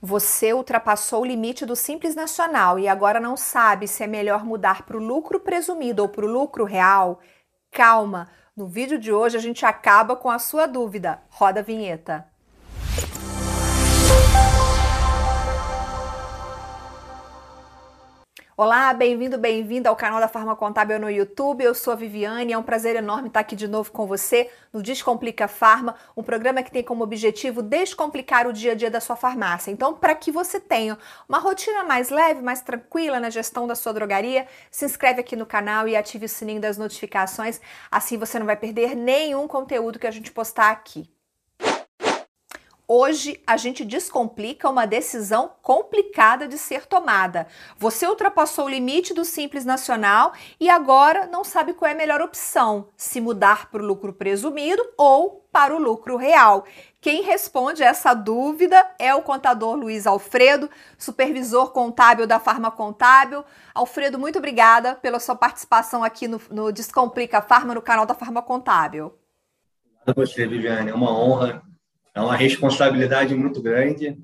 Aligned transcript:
Você 0.00 0.52
ultrapassou 0.52 1.22
o 1.22 1.26
limite 1.26 1.66
do 1.66 1.74
Simples 1.74 2.14
Nacional 2.14 2.78
e 2.78 2.86
agora 2.86 3.18
não 3.18 3.36
sabe 3.36 3.88
se 3.88 4.04
é 4.04 4.06
melhor 4.06 4.44
mudar 4.44 4.82
para 4.82 4.96
o 4.96 5.04
lucro 5.04 5.40
presumido 5.40 6.02
ou 6.02 6.08
para 6.08 6.24
o 6.24 6.28
lucro 6.28 6.64
real? 6.64 7.18
Calma! 7.72 8.28
No 8.56 8.68
vídeo 8.68 8.98
de 8.98 9.12
hoje 9.12 9.36
a 9.36 9.40
gente 9.40 9.66
acaba 9.66 10.14
com 10.14 10.30
a 10.30 10.38
sua 10.38 10.66
dúvida. 10.66 11.20
Roda 11.28 11.60
a 11.60 11.62
vinheta. 11.64 12.26
Olá, 18.60 18.92
bem-vindo, 18.92 19.38
bem-vinda 19.38 19.88
ao 19.88 19.94
canal 19.94 20.18
da 20.18 20.26
Farma 20.26 20.56
Contábil 20.56 20.98
no 20.98 21.08
YouTube. 21.08 21.62
Eu 21.62 21.72
sou 21.72 21.92
a 21.92 21.96
Viviane, 21.96 22.52
é 22.52 22.58
um 22.58 22.62
prazer 22.64 22.96
enorme 22.96 23.28
estar 23.28 23.38
aqui 23.38 23.54
de 23.54 23.68
novo 23.68 23.92
com 23.92 24.04
você 24.04 24.50
no 24.72 24.82
Descomplica 24.82 25.46
Farma, 25.46 25.94
um 26.16 26.24
programa 26.24 26.60
que 26.60 26.72
tem 26.72 26.82
como 26.82 27.04
objetivo 27.04 27.62
descomplicar 27.62 28.48
o 28.48 28.52
dia 28.52 28.72
a 28.72 28.74
dia 28.74 28.90
da 28.90 28.98
sua 28.98 29.14
farmácia. 29.14 29.70
Então, 29.70 29.94
para 29.94 30.12
que 30.12 30.32
você 30.32 30.58
tenha 30.58 30.98
uma 31.28 31.38
rotina 31.38 31.84
mais 31.84 32.10
leve, 32.10 32.42
mais 32.42 32.60
tranquila 32.60 33.20
na 33.20 33.30
gestão 33.30 33.64
da 33.64 33.76
sua 33.76 33.94
drogaria, 33.94 34.48
se 34.72 34.84
inscreve 34.84 35.20
aqui 35.20 35.36
no 35.36 35.46
canal 35.46 35.86
e 35.86 35.94
ative 35.94 36.26
o 36.26 36.28
sininho 36.28 36.60
das 36.60 36.76
notificações, 36.76 37.60
assim 37.88 38.18
você 38.18 38.40
não 38.40 38.46
vai 38.46 38.56
perder 38.56 38.96
nenhum 38.96 39.46
conteúdo 39.46 40.00
que 40.00 40.06
a 40.08 40.10
gente 40.10 40.32
postar 40.32 40.72
aqui. 40.72 41.08
Hoje 42.90 43.38
a 43.46 43.58
gente 43.58 43.84
descomplica 43.84 44.66
uma 44.66 44.86
decisão 44.86 45.50
complicada 45.60 46.48
de 46.48 46.56
ser 46.56 46.86
tomada. 46.86 47.46
Você 47.76 48.06
ultrapassou 48.06 48.64
o 48.64 48.68
limite 48.70 49.12
do 49.12 49.26
Simples 49.26 49.66
Nacional 49.66 50.32
e 50.58 50.70
agora 50.70 51.26
não 51.26 51.44
sabe 51.44 51.74
qual 51.74 51.90
é 51.90 51.92
a 51.92 51.96
melhor 51.96 52.22
opção: 52.22 52.88
se 52.96 53.20
mudar 53.20 53.70
para 53.70 53.82
o 53.82 53.86
lucro 53.86 54.14
presumido 54.14 54.82
ou 54.96 55.46
para 55.52 55.76
o 55.76 55.78
lucro 55.78 56.16
real. 56.16 56.64
Quem 56.98 57.20
responde 57.20 57.82
essa 57.82 58.14
dúvida 58.14 58.82
é 58.98 59.14
o 59.14 59.20
contador 59.20 59.74
Luiz 59.74 60.06
Alfredo, 60.06 60.70
supervisor 60.96 61.72
contábil 61.72 62.26
da 62.26 62.40
Farma 62.40 62.70
Contábil. 62.70 63.44
Alfredo, 63.74 64.18
muito 64.18 64.38
obrigada 64.38 64.94
pela 64.94 65.20
sua 65.20 65.36
participação 65.36 66.02
aqui 66.02 66.26
no, 66.26 66.40
no 66.50 66.72
Descomplica 66.72 67.42
Farma, 67.42 67.74
no 67.74 67.82
canal 67.82 68.06
da 68.06 68.14
Farma 68.14 68.40
Contábil. 68.40 69.12
Obrigado 70.00 70.08
a 70.08 70.12
você, 70.14 70.46
Viviane. 70.46 70.90
É 70.90 70.94
uma 70.94 71.12
honra 71.12 71.67
é 72.18 72.20
uma 72.20 72.36
responsabilidade 72.36 73.32
muito 73.32 73.62
grande. 73.62 74.18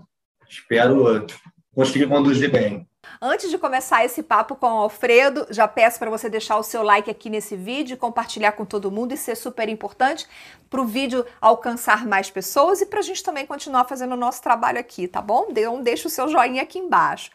Espero 0.50 1.24
conseguir 1.72 2.08
conduzir 2.08 2.50
bem. 2.50 2.88
Antes 3.20 3.50
de 3.50 3.58
começar 3.58 4.04
esse 4.04 4.22
papo 4.22 4.54
com 4.56 4.66
o 4.66 4.78
Alfredo, 4.80 5.46
já 5.50 5.66
peço 5.66 5.98
para 5.98 6.10
você 6.10 6.28
deixar 6.28 6.56
o 6.58 6.62
seu 6.62 6.82
like 6.82 7.10
aqui 7.10 7.30
nesse 7.30 7.56
vídeo, 7.56 7.96
compartilhar 7.96 8.52
com 8.52 8.64
todo 8.64 8.90
mundo 8.90 9.12
e 9.12 9.16
ser 9.16 9.36
super 9.36 9.68
importante 9.68 10.26
para 10.68 10.80
o 10.80 10.84
vídeo 10.84 11.24
alcançar 11.40 12.06
mais 12.06 12.30
pessoas 12.30 12.80
e 12.80 12.86
para 12.86 12.98
a 12.98 13.02
gente 13.02 13.22
também 13.22 13.46
continuar 13.46 13.84
fazendo 13.84 14.12
o 14.12 14.16
nosso 14.16 14.42
trabalho 14.42 14.78
aqui, 14.78 15.06
tá 15.06 15.22
bom? 15.22 15.46
Então 15.50 15.82
deixa 15.82 16.08
o 16.08 16.10
seu 16.10 16.28
joinha 16.28 16.62
aqui 16.62 16.78
embaixo. 16.78 17.30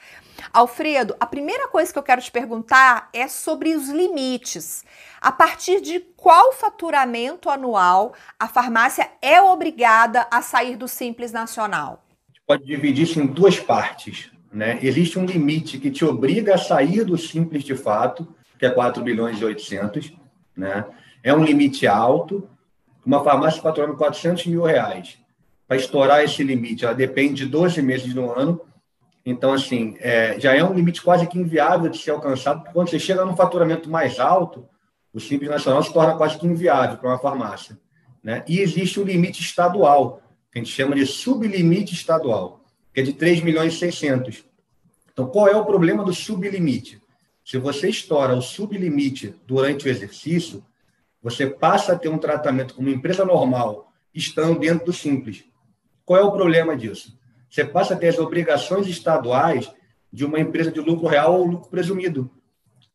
Alfredo, 0.53 1.16
a 1.20 1.25
primeira 1.25 1.67
coisa 1.67 1.92
que 1.92 2.00
eu 2.00 2.03
quero 2.03 2.22
te 2.22 2.31
perguntar 2.31 3.09
é 3.14 3.28
sobre 3.28 3.75
os 3.75 3.90
limites. 3.90 4.86
A 5.22 5.31
partir 5.31 5.81
de 5.81 6.00
qual 6.16 6.53
faturamento 6.53 7.50
anual 7.50 8.14
a 8.40 8.47
farmácia 8.47 9.09
é 9.22 9.42
obrigada 9.42 10.28
a 10.31 10.42
sair 10.42 10.75
do 10.75 10.88
Simples 10.88 11.31
Nacional? 11.31 12.03
A 12.28 12.31
gente 12.31 12.42
pode 12.45 12.66
dividir 12.66 13.03
isso 13.03 13.20
em 13.20 13.28
duas 13.28 13.59
partes. 13.59 14.31
Né? 14.52 14.80
Existe 14.81 15.19
um 15.19 15.25
limite 15.25 15.78
que 15.78 15.92
te 15.92 16.03
obriga 16.03 16.55
a 16.55 16.58
sair 16.58 17.03
do 17.03 17.17
Simples 17.17 17.64
de 17.64 17.75
fato, 17.75 18.28
que 18.58 18.66
é 18.66 18.69
4 18.69 19.03
bilhões 19.03 19.39
e 19.39 19.45
800. 19.45 20.14
Né? 20.56 20.86
É 21.23 21.33
um 21.33 21.44
limite 21.44 21.88
alto. 21.88 22.47
Uma 23.06 23.23
farmácia 23.23 23.61
faturando 23.61 23.95
400 23.95 24.45
mil 24.47 24.64
reais. 24.64 25.17
Para 25.67 25.78
estourar 25.78 26.23
esse 26.23 26.44
limite, 26.44 26.86
ela 26.86 26.94
depende 26.94 27.45
de 27.45 27.50
12 27.50 27.81
meses 27.81 28.14
no 28.14 28.31
ano 28.31 28.61
então, 29.25 29.53
assim, 29.53 29.95
é, 30.00 30.39
já 30.39 30.56
é 30.56 30.63
um 30.63 30.73
limite 30.73 31.02
quase 31.02 31.28
que 31.28 31.38
inviável 31.38 31.89
de 31.89 32.00
ser 32.00 32.11
alcançado, 32.11 32.61
porque 32.61 32.73
quando 32.73 32.89
você 32.89 32.97
chega 32.97 33.25
num 33.25 33.36
faturamento 33.36 33.89
mais 33.89 34.19
alto, 34.19 34.67
o 35.13 35.19
Simples 35.19 35.50
Nacional 35.50 35.84
se 35.84 35.94
torna 35.94 36.16
quase 36.16 36.38
que 36.38 36.47
inviável 36.47 36.97
para 36.97 37.09
uma 37.09 37.19
farmácia. 37.19 37.78
Né? 38.24 38.44
E 38.47 38.59
existe 38.59 39.00
um 39.00 39.03
limite 39.03 39.41
estadual, 39.41 40.22
que 40.51 40.57
a 40.57 40.63
gente 40.63 40.74
chama 40.74 40.95
de 40.95 41.06
sublimite 41.06 41.94
estadual, 41.94 42.59
que 43.00 43.02
é 43.02 43.04
de 43.04 43.14
3 43.14 43.42
milhões 43.42 43.76
e 43.76 43.78
600. 43.78 44.44
Então, 45.12 45.28
qual 45.28 45.48
é 45.48 45.56
o 45.56 45.64
problema 45.64 46.04
do 46.04 46.14
sublimite? 46.14 47.02
Se 47.46 47.58
você 47.58 47.90
estoura 47.90 48.36
o 48.36 48.42
sublimite 48.42 49.34
durante 49.48 49.88
o 49.88 49.90
exercício, 49.90 50.64
você 51.22 51.48
passa 51.48 51.94
a 51.94 51.98
ter 51.98 52.10
um 52.10 52.18
tratamento 52.18 52.76
como 52.76 52.90
empresa 52.90 53.24
normal, 53.24 53.92
estando 54.14 54.60
dentro 54.60 54.88
do 54.88 54.94
Simples. 54.94 55.46
Qual 56.06 56.20
é 56.20 56.24
o 56.24 56.32
problema 56.32 56.76
disso? 56.76 57.18
você 57.50 57.66
passa 57.66 57.96
a 57.96 57.98
ter 57.98 58.10
as 58.10 58.20
obrigações 58.20 58.86
estaduais 58.86 59.72
de 60.14 60.24
uma 60.24 60.40
empresa 60.40 60.72
de 60.72 60.80
lucro 60.80 61.08
real 61.08 61.40
ou 61.40 61.46
lucro 61.48 61.68
presumido, 61.68 62.30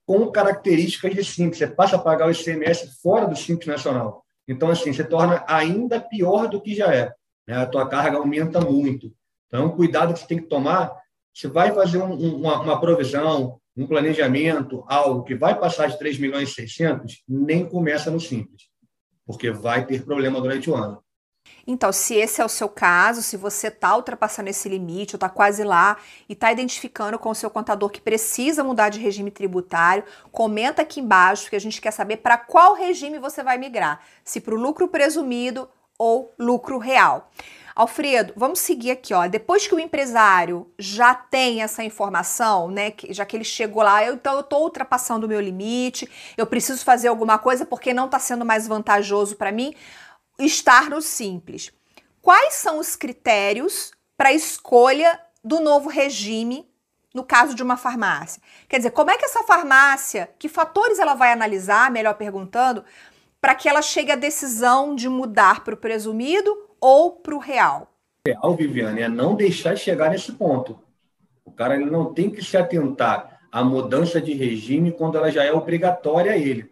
com 0.07 0.31
características 0.31 1.13
de 1.13 1.25
simples. 1.25 1.59
Você 1.59 1.67
passa 1.67 1.97
a 1.97 1.99
pagar 1.99 2.29
o 2.29 2.31
ICMS 2.31 3.01
fora 3.03 3.27
do 3.27 3.35
simples 3.35 3.67
nacional. 3.67 4.25
Então, 4.47 4.71
assim, 4.71 4.93
você 4.93 5.03
torna 5.03 5.45
ainda 5.49 5.99
pior 5.99 6.47
do 6.47 6.61
que 6.61 6.73
já 6.73 6.95
é. 6.95 7.13
Né? 7.49 7.57
A 7.57 7.67
tua 7.67 7.89
carga 7.89 8.19
aumenta 8.19 8.61
muito. 8.61 9.13
Então, 9.55 9.71
cuidado 9.71 10.13
que 10.13 10.19
você 10.19 10.27
tem 10.27 10.39
que 10.39 10.49
tomar. 10.49 10.93
Você 11.33 11.47
vai 11.47 11.73
fazer 11.73 11.99
um, 11.99 12.13
uma, 12.13 12.61
uma 12.61 12.81
provisão, 12.81 13.61
um 13.77 13.87
planejamento, 13.87 14.85
algo 14.89 15.23
que 15.23 15.37
vai 15.37 15.57
passar 15.57 15.87
de 15.87 15.97
3 15.97 16.19
milhões 16.19 16.49
e 16.49 16.55
600, 16.55 17.23
nem 17.29 17.65
começa 17.65 18.11
no 18.11 18.19
simples, 18.19 18.65
porque 19.25 19.53
vai 19.53 19.87
ter 19.87 20.05
problema 20.05 20.41
durante 20.41 20.69
o 20.69 20.75
ano. 20.75 21.01
Então, 21.65 21.93
se 21.93 22.17
esse 22.17 22.41
é 22.41 22.45
o 22.45 22.49
seu 22.49 22.69
caso, 22.69 23.23
se 23.23 23.37
você 23.37 23.69
está 23.69 23.95
ultrapassando 23.95 24.51
esse 24.51 24.69
limite, 24.69 25.15
ou 25.15 25.19
está 25.19 25.29
quase 25.29 25.63
lá, 25.63 25.99
e 26.29 26.33
está 26.33 26.51
identificando 26.51 27.17
com 27.17 27.31
o 27.31 27.35
seu 27.35 27.49
contador 27.49 27.91
que 27.91 28.01
precisa 28.01 28.65
mudar 28.65 28.89
de 28.89 28.99
regime 28.99 29.31
tributário, 29.31 30.03
comenta 30.33 30.83
aqui 30.83 30.99
embaixo 30.99 31.49
que 31.49 31.55
a 31.55 31.61
gente 31.61 31.81
quer 31.81 31.93
saber 31.93 32.17
para 32.17 32.37
qual 32.37 32.75
regime 32.75 33.21
você 33.21 33.41
vai 33.41 33.57
migrar, 33.57 34.01
se 34.25 34.41
para 34.41 34.55
o 34.55 34.59
lucro 34.59 34.89
presumido 34.89 35.69
ou 35.97 36.35
lucro 36.37 36.79
real. 36.79 37.31
Alfredo, 37.75 38.33
vamos 38.37 38.61
seguir 38.61 38.93
aqui, 38.93 39.13
ó. 39.13 39.27
Depois 39.27 39.67
que 39.67 39.75
o 39.75 39.81
empresário 39.81 40.73
já 40.79 41.13
tem 41.13 41.61
essa 41.61 41.83
informação, 41.83 42.71
né, 42.71 42.93
que, 42.93 43.13
já 43.13 43.27
que 43.27 43.37
ele 43.37 43.45
chegou 43.45 43.83
lá, 43.83 44.05
eu, 44.05 44.15
então 44.15 44.35
eu 44.35 44.41
estou 44.41 44.63
ultrapassando 44.63 45.27
o 45.27 45.29
meu 45.29 45.41
limite, 45.41 46.09
eu 46.37 46.47
preciso 46.47 46.85
fazer 46.85 47.09
alguma 47.09 47.37
coisa 47.37 47.67
porque 47.67 47.93
não 47.93 48.07
está 48.07 48.19
sendo 48.21 48.45
mais 48.45 48.69
vantajoso 48.69 49.35
para 49.35 49.51
mim 49.51 49.75
estar 50.39 50.89
no 50.89 51.03
simples. 51.03 51.73
Quais 52.23 52.55
são 52.55 52.79
os 52.79 52.95
critérios 52.95 53.91
para 54.17 54.33
escolha 54.33 55.21
do 55.43 55.61
novo 55.61 55.89
regime 55.89 56.71
no 57.13 57.25
caso 57.25 57.57
de 57.57 57.63
uma 57.63 57.77
farmácia? 57.77 58.41
Quer 58.69 58.77
dizer, 58.77 58.91
como 58.93 59.11
é 59.11 59.19
que 59.19 59.25
essa 59.25 59.43
farmácia, 59.43 60.31
que 60.39 60.49
fatores 60.49 61.01
ela 61.01 61.15
vai 61.15 61.33
analisar, 61.33 61.91
melhor 61.91 62.15
perguntando, 62.15 62.85
para 63.41 63.55
que 63.55 63.69
ela 63.69 63.83
chegue 63.83 64.13
à 64.13 64.17
decisão 64.17 64.95
de 64.95 65.09
mudar 65.09 65.65
para 65.65 65.75
o 65.75 65.77
presumido 65.77 66.57
ou 66.85 67.13
para 67.13 67.35
o 67.35 67.39
real? 67.39 67.89
Real, 68.27 68.55
Viviane, 68.55 69.01
é 69.01 69.09
não 69.09 69.35
deixar 69.35 69.75
chegar 69.75 70.11
nesse 70.11 70.33
ponto. 70.33 70.79
O 71.43 71.51
cara 71.51 71.77
ele 71.77 71.87
não 71.87 72.13
tem 72.13 72.29
que 72.29 72.45
se 72.45 72.59
atentar 72.59 73.41
à 73.51 73.65
mudança 73.65 74.21
de 74.21 74.35
regime 74.35 74.93
quando 74.93 75.17
ela 75.17 75.31
já 75.31 75.43
é 75.43 75.51
obrigatória 75.51 76.33
a 76.33 76.37
ele. 76.37 76.71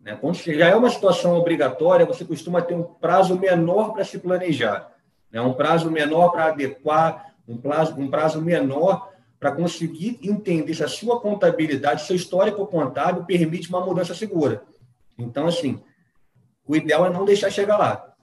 Né? 0.00 0.18
Quando 0.20 0.34
já 0.34 0.66
é 0.66 0.74
uma 0.74 0.90
situação 0.90 1.36
obrigatória, 1.36 2.04
você 2.04 2.24
costuma 2.24 2.60
ter 2.60 2.74
um 2.74 2.82
prazo 2.82 3.38
menor 3.38 3.92
para 3.92 4.04
se 4.04 4.18
planejar, 4.18 4.92
né? 5.30 5.40
um 5.40 5.52
prazo 5.52 5.92
menor 5.92 6.30
para 6.30 6.46
adequar, 6.46 7.36
um 7.46 7.56
prazo, 7.56 7.94
um 8.00 8.10
prazo 8.10 8.42
menor 8.42 9.12
para 9.38 9.52
conseguir 9.52 10.18
entender 10.24 10.74
se 10.74 10.82
a 10.82 10.88
sua 10.88 11.20
contabilidade, 11.20 12.02
seu 12.02 12.16
histórico 12.16 12.66
contábil 12.66 13.24
permite 13.24 13.68
uma 13.68 13.80
mudança 13.80 14.12
segura. 14.12 14.64
Então, 15.16 15.46
assim, 15.46 15.80
o 16.66 16.74
ideal 16.74 17.06
é 17.06 17.10
não 17.10 17.24
deixar 17.24 17.48
chegar 17.48 17.76
lá. 17.76 18.15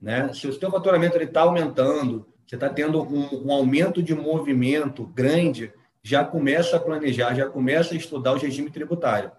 Né? 0.00 0.32
Se 0.32 0.46
o 0.46 0.52
seu 0.52 0.70
faturamento 0.70 1.16
está 1.18 1.42
aumentando, 1.42 2.26
você 2.46 2.54
está 2.56 2.68
tendo 2.68 3.02
um, 3.02 3.46
um, 3.46 3.52
aumento 3.52 4.02
de 4.02 4.14
movimento 4.14 5.06
grande, 5.06 5.72
já 6.02 6.24
começa 6.24 6.76
a 6.76 6.80
planejar, 6.80 7.34
já 7.34 7.48
começa 7.48 7.94
a 7.94 7.96
estudar 7.96 8.32
o 8.32 8.38
regime 8.38 8.70
tributário 8.70 9.32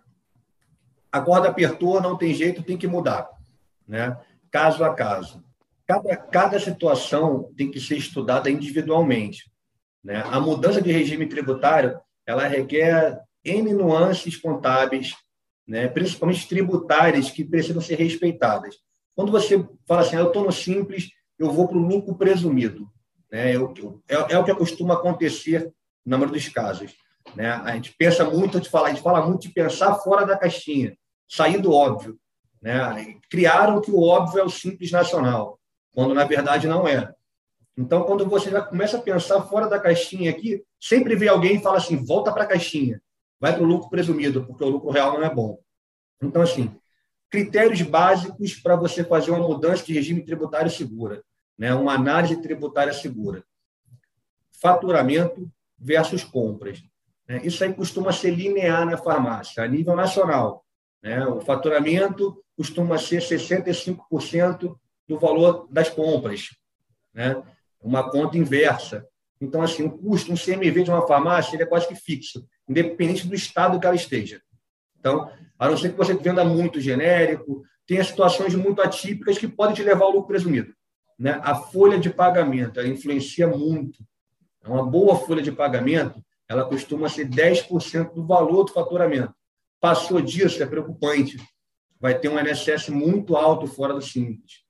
a 1.11 1.21
corda 1.21 1.49
apertou, 1.49 2.01
não 2.01 2.17
tem 2.17 2.33
jeito, 2.33 2.63
tem 2.63 2.77
que 2.77 2.87
mudar, 2.87 3.29
né? 3.87 4.17
Caso 4.51 4.83
a 4.83 4.93
caso. 4.93 5.43
Cada, 5.85 6.15
cada 6.15 6.59
situação 6.59 7.51
tem 7.57 7.71
que 7.71 7.79
ser 7.79 7.97
estudada 7.97 8.49
individualmente, 8.49 9.51
né? 10.03 10.23
A 10.25 10.39
mudança 10.39 10.81
de 10.81 10.91
regime 10.91 11.25
tributário, 11.25 11.99
ela 12.25 12.47
requer 12.47 13.19
N 13.43 13.73
nuances 13.73 14.37
contábeis, 14.37 15.15
né? 15.67 15.87
principalmente 15.87 16.47
tributárias, 16.47 17.31
que 17.31 17.43
precisam 17.43 17.81
ser 17.81 17.95
respeitadas. 17.95 18.75
Quando 19.19 19.33
você 19.33 19.67
fala 19.85 19.99
assim, 19.99 20.15
ah, 20.15 20.19
eu 20.19 20.27
estou 20.27 20.45
no 20.45 20.51
simples, 20.53 21.09
eu 21.37 21.51
vou 21.51 21.67
para 21.67 21.75
o 21.75 21.81
lucro 21.81 22.15
presumido. 22.15 22.89
Né? 23.29 23.53
Eu, 23.53 23.73
eu, 23.77 24.01
é, 24.07 24.33
é, 24.33 24.39
o 24.39 24.45
que 24.45 24.55
costuma 24.55 24.93
acontecer 24.93 25.73
na 26.05 26.17
maioria 26.17 26.39
dos 26.39 26.47
casos. 26.47 26.95
Né? 27.35 27.51
A 27.51 27.75
gente 27.75 27.93
pensa 27.97 28.23
muito 28.23 28.61
de 28.61 28.69
falar, 28.69 28.87
a 28.87 28.89
gente 28.91 29.01
fala 29.01 29.27
muito 29.27 29.41
de 29.41 29.49
pensar 29.49 29.95
fora 29.95 30.25
da 30.25 30.37
caixinha, 30.37 30.97
sair 31.27 31.61
do 31.61 31.73
óbvio. 31.73 32.17
Né? 32.61 33.19
Criaram 33.29 33.81
que 33.81 33.91
o 33.91 34.01
óbvio 34.01 34.39
é 34.39 34.43
o 34.45 34.49
simples 34.49 34.89
nacional, 34.89 35.59
quando 35.91 36.13
na 36.13 36.23
verdade 36.23 36.65
não 36.65 36.87
é. 36.87 37.13
Então, 37.77 38.03
quando 38.03 38.25
você 38.25 38.49
já 38.49 38.61
começa 38.61 38.95
a 38.95 39.01
pensar 39.01 39.41
fora 39.41 39.67
da 39.67 39.81
caixinha 39.81 40.31
aqui, 40.31 40.63
sempre 40.79 41.17
vem 41.17 41.27
alguém 41.27 41.57
e 41.57 41.61
fala 41.61 41.75
assim: 41.75 41.97
volta 42.05 42.31
para 42.31 42.43
a 42.43 42.47
caixinha, 42.47 43.01
vai 43.37 43.53
para 43.53 43.63
o 43.63 43.67
lucro 43.67 43.89
presumido, 43.89 44.45
porque 44.45 44.63
o 44.63 44.69
lucro 44.69 44.91
real 44.91 45.15
não 45.15 45.25
é 45.25 45.29
bom. 45.29 45.59
Então, 46.23 46.41
assim, 46.41 46.73
critérios 47.29 47.81
básicos 47.81 48.55
para 48.55 48.75
você 48.75 49.03
fazer 49.03 49.31
uma 49.31 49.47
mudança 49.47 49.85
de 49.85 49.93
regime 49.93 50.23
tributário 50.23 50.71
segura, 50.71 51.23
né? 51.57 51.73
uma 51.73 51.93
análise 51.93 52.41
tributária 52.41 52.93
segura. 52.93 53.43
Faturamento 54.61 55.49
versus 55.77 56.23
compras. 56.23 56.81
Né? 57.27 57.41
Isso 57.43 57.63
aí 57.63 57.73
costuma 57.73 58.11
ser 58.11 58.31
linear 58.31 58.85
na 58.85 58.97
farmácia, 58.97 59.63
a 59.63 59.67
nível 59.67 59.95
nacional. 59.95 60.65
Né? 61.01 61.25
O 61.25 61.39
faturamento 61.39 62.43
costuma 62.57 62.97
ser 62.97 63.21
65% 63.21 64.75
do 65.07 65.19
valor 65.19 65.67
das 65.69 65.89
compras. 65.89 66.49
Né? 67.13 67.41
Uma 67.81 68.09
conta 68.09 68.37
inversa. 68.37 69.07
Então, 69.39 69.61
assim, 69.61 69.83
o 69.83 69.91
custo, 69.91 70.33
um 70.33 70.35
CMV 70.35 70.83
de 70.83 70.91
uma 70.91 71.07
farmácia, 71.07 71.55
ele 71.55 71.63
é 71.63 71.65
quase 71.65 71.87
que 71.87 71.95
fixo, 71.95 72.45
independente 72.67 73.25
do 73.25 73.33
estado 73.33 73.79
que 73.79 73.85
ela 73.85 73.95
esteja. 73.95 74.41
Então, 74.99 75.31
a 75.57 75.69
não 75.69 75.77
ser 75.77 75.91
que 75.91 75.97
você 75.97 76.13
venda 76.13 76.43
muito 76.43 76.79
genérico, 76.79 77.63
tenha 77.85 78.03
situações 78.03 78.53
muito 78.55 78.81
atípicas 78.81 79.37
que 79.37 79.47
podem 79.47 79.75
te 79.75 79.83
levar 79.83 80.05
ao 80.05 80.11
lucro 80.11 80.27
presumido. 80.27 80.73
Né? 81.17 81.39
A 81.43 81.55
folha 81.55 81.99
de 81.99 82.09
pagamento 82.09 82.79
influencia 82.81 83.47
muito. 83.47 84.03
É 84.63 84.69
uma 84.69 84.85
boa 84.85 85.17
folha 85.17 85.41
de 85.41 85.51
pagamento, 85.51 86.23
ela 86.47 86.65
costuma 86.65 87.09
ser 87.09 87.27
10% 87.27 88.13
do 88.13 88.25
valor 88.25 88.65
do 88.65 88.71
faturamento. 88.71 89.33
Passou 89.79 90.21
disso, 90.21 90.61
é 90.61 90.65
preocupante. 90.65 91.37
Vai 91.99 92.17
ter 92.17 92.29
um 92.29 92.39
INSS 92.39 92.89
muito 92.89 93.35
alto 93.35 93.67
fora 93.67 93.93
do 93.93 94.01
simples. 94.01 94.63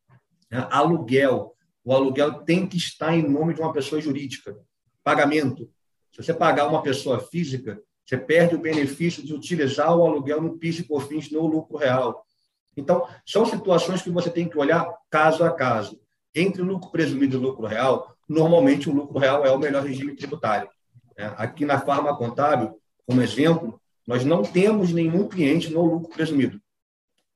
Né? 0.51 0.67
Aluguel. 0.71 1.55
O 1.83 1.93
aluguel 1.93 2.43
tem 2.43 2.67
que 2.67 2.77
estar 2.77 3.15
em 3.15 3.27
nome 3.27 3.53
de 3.53 3.61
uma 3.61 3.73
pessoa 3.73 4.01
jurídica. 4.01 4.55
Pagamento. 5.03 5.69
Se 6.11 6.23
você 6.23 6.33
pagar 6.33 6.67
uma 6.67 6.81
pessoa 6.81 7.19
física, 7.19 7.81
você 8.09 8.17
perde 8.17 8.55
o 8.55 8.59
benefício 8.59 9.23
de 9.23 9.35
utilizar 9.35 9.95
o 9.95 10.03
aluguel 10.03 10.41
no 10.41 10.57
PIS 10.57 10.79
e 10.79 10.83
COFINS 10.83 11.29
no 11.29 11.45
lucro 11.45 11.77
real. 11.77 12.25
Então, 12.75 13.07
são 13.23 13.45
situações 13.45 14.01
que 14.01 14.09
você 14.09 14.31
tem 14.31 14.49
que 14.49 14.57
olhar 14.57 14.91
caso 15.11 15.43
a 15.43 15.51
caso. 15.51 16.01
Entre 16.33 16.59
o 16.59 16.65
lucro 16.65 16.89
presumido 16.89 17.35
e 17.35 17.39
o 17.39 17.41
lucro 17.41 17.67
real, 17.67 18.15
normalmente 18.27 18.89
o 18.89 18.93
lucro 18.93 19.19
real 19.19 19.45
é 19.45 19.51
o 19.51 19.59
melhor 19.59 19.83
regime 19.83 20.15
tributário. 20.15 20.67
É, 21.15 21.25
aqui 21.37 21.65
na 21.65 21.79
Farma 21.79 22.17
Contábil, 22.17 22.81
como 23.05 23.21
exemplo, 23.21 23.79
nós 24.07 24.25
não 24.25 24.41
temos 24.41 24.91
nenhum 24.91 25.27
cliente 25.27 25.71
no 25.71 25.85
lucro 25.85 26.09
presumido. 26.09 26.59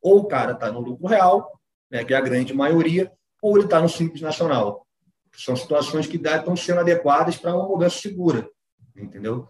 Ou 0.01 0.21
o 0.21 0.25
cara 0.25 0.53
está 0.53 0.71
no 0.71 0.79
lucro 0.79 1.05
real, 1.05 1.51
né, 1.91 2.03
que 2.03 2.15
é 2.15 2.17
a 2.17 2.21
grande 2.21 2.51
maioria, 2.51 3.11
ou 3.43 3.55
ele 3.57 3.65
está 3.65 3.79
no 3.79 3.89
Simples 3.89 4.21
Nacional. 4.21 4.87
São 5.35 5.55
situações 5.55 6.07
que 6.07 6.17
estão 6.17 6.55
sendo 6.55 6.79
adequadas 6.79 7.37
para 7.37 7.53
uma 7.53 7.67
mudança 7.67 7.99
segura, 7.99 8.49
entendeu? 8.95 9.47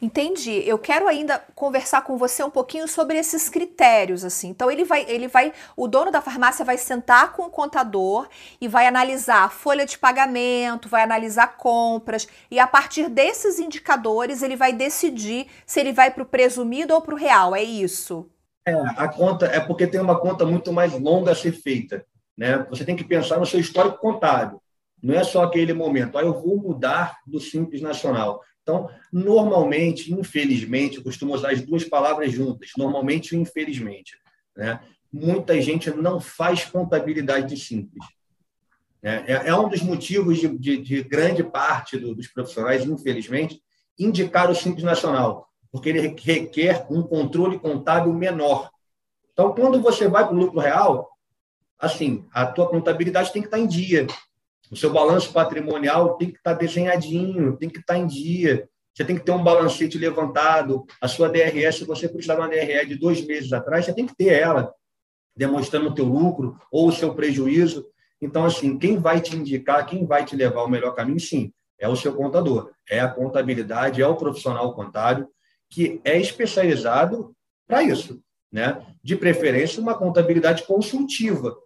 Entendi. 0.00 0.62
Eu 0.66 0.78
quero 0.78 1.06
ainda 1.06 1.42
conversar 1.54 2.02
com 2.02 2.16
você 2.16 2.42
um 2.42 2.50
pouquinho 2.50 2.86
sobre 2.88 3.16
esses 3.16 3.48
critérios, 3.48 4.24
assim. 4.24 4.48
Então 4.48 4.70
ele 4.70 4.84
vai, 4.84 5.04
ele 5.08 5.28
vai, 5.28 5.52
o 5.76 5.86
dono 5.86 6.10
da 6.10 6.20
farmácia 6.20 6.64
vai 6.64 6.76
sentar 6.76 7.32
com 7.32 7.42
o 7.42 7.50
contador 7.50 8.28
e 8.60 8.68
vai 8.68 8.86
analisar 8.86 9.44
a 9.44 9.48
folha 9.48 9.86
de 9.86 9.98
pagamento, 9.98 10.88
vai 10.88 11.02
analisar 11.02 11.56
compras 11.56 12.28
e 12.50 12.58
a 12.58 12.66
partir 12.66 13.08
desses 13.08 13.58
indicadores 13.58 14.42
ele 14.42 14.56
vai 14.56 14.72
decidir 14.72 15.46
se 15.66 15.80
ele 15.80 15.92
vai 15.92 16.10
para 16.10 16.22
o 16.22 16.26
presumido 16.26 16.94
ou 16.94 17.00
para 17.00 17.14
o 17.14 17.18
real. 17.18 17.54
É 17.54 17.62
isso? 17.62 18.28
É, 18.66 18.72
a 18.72 19.08
conta 19.08 19.46
é 19.46 19.60
porque 19.60 19.86
tem 19.86 20.00
uma 20.00 20.18
conta 20.18 20.46
muito 20.46 20.72
mais 20.72 20.92
longa 20.98 21.32
a 21.32 21.34
ser 21.34 21.52
feita, 21.52 22.04
né? 22.36 22.66
Você 22.70 22.84
tem 22.84 22.96
que 22.96 23.04
pensar 23.04 23.38
no 23.38 23.46
seu 23.46 23.60
histórico 23.60 23.98
contábil. 23.98 24.60
Não 25.02 25.14
é 25.14 25.22
só 25.22 25.44
aquele 25.44 25.74
momento. 25.74 26.16
Ah, 26.16 26.22
eu 26.22 26.32
vou 26.32 26.56
mudar 26.56 27.18
do 27.26 27.38
simples 27.38 27.82
nacional. 27.82 28.40
Então, 28.64 28.88
normalmente, 29.12 30.10
infelizmente, 30.10 30.96
eu 30.96 31.02
costumo 31.04 31.34
usar 31.34 31.52
as 31.52 31.60
duas 31.60 31.84
palavras 31.84 32.32
juntas, 32.32 32.70
normalmente 32.78 33.36
e 33.36 33.38
infelizmente. 33.38 34.16
Né? 34.56 34.80
Muita 35.12 35.60
gente 35.60 35.90
não 35.90 36.18
faz 36.18 36.64
contabilidade 36.64 37.54
de 37.54 37.60
simples. 37.62 38.02
Né? 39.02 39.22
É, 39.28 39.48
é 39.48 39.54
um 39.54 39.68
dos 39.68 39.82
motivos 39.82 40.38
de, 40.38 40.48
de, 40.58 40.78
de 40.78 41.02
grande 41.02 41.44
parte 41.44 41.98
do, 41.98 42.14
dos 42.14 42.26
profissionais, 42.26 42.86
infelizmente, 42.86 43.62
indicar 43.98 44.50
o 44.50 44.54
Simples 44.54 44.82
Nacional, 44.82 45.46
porque 45.70 45.90
ele 45.90 46.16
requer 46.18 46.86
um 46.90 47.02
controle 47.02 47.58
contábil 47.58 48.14
menor. 48.14 48.70
Então, 49.34 49.52
quando 49.52 49.78
você 49.82 50.08
vai 50.08 50.24
para 50.24 50.34
o 50.34 50.38
lucro 50.38 50.58
real, 50.58 51.10
assim, 51.78 52.24
a 52.32 52.46
tua 52.46 52.66
contabilidade 52.66 53.30
tem 53.30 53.42
que 53.42 53.48
estar 53.48 53.58
em 53.58 53.66
dia. 53.66 54.06
O 54.70 54.76
seu 54.76 54.90
balanço 54.90 55.32
patrimonial 55.32 56.16
tem 56.16 56.30
que 56.30 56.38
estar 56.38 56.54
desenhadinho, 56.54 57.56
tem 57.56 57.68
que 57.68 57.80
estar 57.80 57.98
em 57.98 58.06
dia. 58.06 58.68
Você 58.94 59.04
tem 59.04 59.16
que 59.16 59.24
ter 59.24 59.32
um 59.32 59.42
balancete 59.42 59.98
levantado. 59.98 60.84
A 61.00 61.08
sua 61.08 61.28
DRS, 61.28 61.78
se 61.78 61.84
você 61.84 62.08
precisar 62.08 62.34
de 62.34 62.40
uma 62.40 62.48
DRE 62.48 62.86
de 62.86 62.96
dois 62.96 63.24
meses 63.26 63.52
atrás, 63.52 63.84
você 63.84 63.92
tem 63.92 64.06
que 64.06 64.16
ter 64.16 64.32
ela, 64.32 64.72
demonstrando 65.36 65.88
o 65.88 65.94
teu 65.94 66.04
lucro 66.04 66.56
ou 66.70 66.88
o 66.88 66.92
seu 66.92 67.14
prejuízo. 67.14 67.86
Então, 68.20 68.44
assim, 68.44 68.78
quem 68.78 68.96
vai 68.96 69.20
te 69.20 69.36
indicar, 69.36 69.84
quem 69.84 70.06
vai 70.06 70.24
te 70.24 70.34
levar 70.36 70.60
ao 70.60 70.70
melhor 70.70 70.94
caminho, 70.94 71.20
sim, 71.20 71.52
é 71.78 71.88
o 71.88 71.96
seu 71.96 72.14
contador, 72.14 72.70
é 72.88 73.00
a 73.00 73.08
contabilidade, 73.08 74.00
é 74.00 74.06
o 74.06 74.16
profissional 74.16 74.74
contábil 74.74 75.28
que 75.68 76.00
é 76.04 76.18
especializado 76.20 77.34
para 77.66 77.82
isso, 77.82 78.22
né? 78.52 78.86
De 79.02 79.16
preferência, 79.16 79.82
uma 79.82 79.98
contabilidade 79.98 80.62
consultiva, 80.62 81.56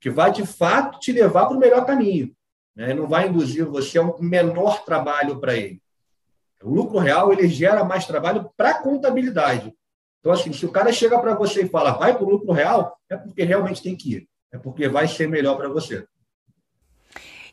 que 0.00 0.08
vai 0.08 0.30
de 0.30 0.46
fato 0.46 1.00
te 1.00 1.10
levar 1.10 1.46
para 1.46 1.56
o 1.56 1.60
melhor 1.60 1.84
caminho 1.84 2.32
né? 2.76 2.92
não 2.92 3.08
vai 3.08 3.28
induzir 3.28 3.64
você 3.64 3.98
a 3.98 4.02
um 4.02 4.18
menor 4.20 4.84
trabalho 4.84 5.40
para 5.40 5.56
ele. 5.56 5.80
O 6.62 6.70
lucro 6.70 6.98
real 6.98 7.32
ele 7.32 7.48
gera 7.48 7.84
mais 7.84 8.06
trabalho 8.06 8.50
para 8.56 8.70
a 8.70 8.82
contabilidade. 8.82 9.74
Então, 10.20 10.32
assim, 10.32 10.52
se 10.52 10.66
o 10.66 10.72
cara 10.72 10.92
chega 10.92 11.18
para 11.18 11.34
você 11.34 11.62
e 11.62 11.68
fala, 11.68 11.92
vai 11.92 12.14
para 12.14 12.24
o 12.24 12.28
lucro 12.30 12.52
real, 12.52 12.98
é 13.08 13.16
porque 13.16 13.44
realmente 13.44 13.82
tem 13.82 13.96
que 13.96 14.14
ir. 14.14 14.28
É 14.52 14.58
porque 14.58 14.88
vai 14.88 15.06
ser 15.06 15.28
melhor 15.28 15.56
para 15.56 15.68
você. 15.68 16.06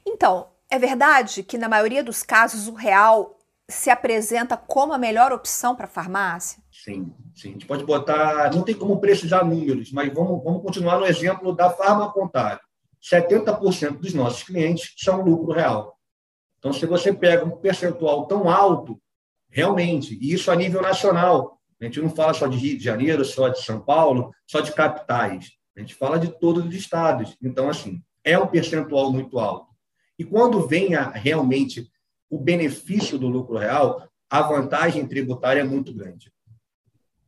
Então, 0.05 0.47
é 0.69 0.79
verdade 0.79 1.43
que 1.43 1.57
na 1.57 1.69
maioria 1.69 2.03
dos 2.03 2.23
casos 2.23 2.67
o 2.67 2.73
real 2.73 3.37
se 3.69 3.89
apresenta 3.89 4.57
como 4.57 4.93
a 4.93 4.97
melhor 4.97 5.31
opção 5.31 5.75
para 5.75 5.85
a 5.85 5.89
farmácia? 5.89 6.61
Sim, 6.71 7.13
sim. 7.35 7.49
A 7.49 7.51
gente 7.53 7.65
pode 7.65 7.85
botar, 7.85 8.51
não 8.53 8.63
tem 8.63 8.75
como 8.75 8.99
precisar 8.99 9.43
números, 9.43 9.91
mas 9.91 10.13
vamos, 10.13 10.43
vamos 10.43 10.61
continuar 10.61 10.99
no 10.99 11.05
exemplo 11.05 11.55
da 11.55 11.69
farma 11.69 12.11
contábil. 12.11 12.65
70% 13.03 14.00
dos 14.00 14.13
nossos 14.13 14.44
clientes 14.44 14.94
são 14.97 15.21
lucro 15.21 15.53
real. 15.53 15.97
Então, 16.57 16.71
se 16.71 16.85
você 16.85 17.11
pega 17.11 17.44
um 17.44 17.57
percentual 17.57 18.25
tão 18.25 18.50
alto, 18.50 19.01
realmente, 19.50 20.17
e 20.22 20.33
isso 20.33 20.50
a 20.50 20.55
nível 20.55 20.81
nacional, 20.81 21.60
a 21.81 21.83
gente 21.86 22.01
não 22.01 22.10
fala 22.10 22.33
só 22.33 22.48
de 22.48 22.57
Rio 22.57 22.77
de 22.77 22.83
Janeiro, 22.83 23.25
só 23.25 23.50
de 23.50 23.62
São 23.62 23.81
Paulo, 23.81 24.31
só 24.48 24.62
de 24.62 24.72
capitais, 24.72 25.51
a 25.75 25.81
gente 25.81 25.93
fala 25.93 26.17
de 26.17 26.29
todos 26.39 26.65
os 26.65 26.74
estados. 26.74 27.36
Então, 27.41 27.67
assim, 27.67 28.01
é 28.24 28.39
um 28.39 28.48
percentual 28.48 29.12
muito 29.12 29.38
alto. 29.38 29.67
E 30.17 30.24
quando 30.24 30.65
vem 30.65 30.95
a, 30.95 31.10
realmente 31.10 31.91
o 32.29 32.39
benefício 32.39 33.17
do 33.17 33.27
lucro 33.27 33.57
real, 33.57 34.07
a 34.29 34.41
vantagem 34.41 35.05
tributária 35.05 35.62
é 35.62 35.63
muito 35.63 35.93
grande. 35.93 36.31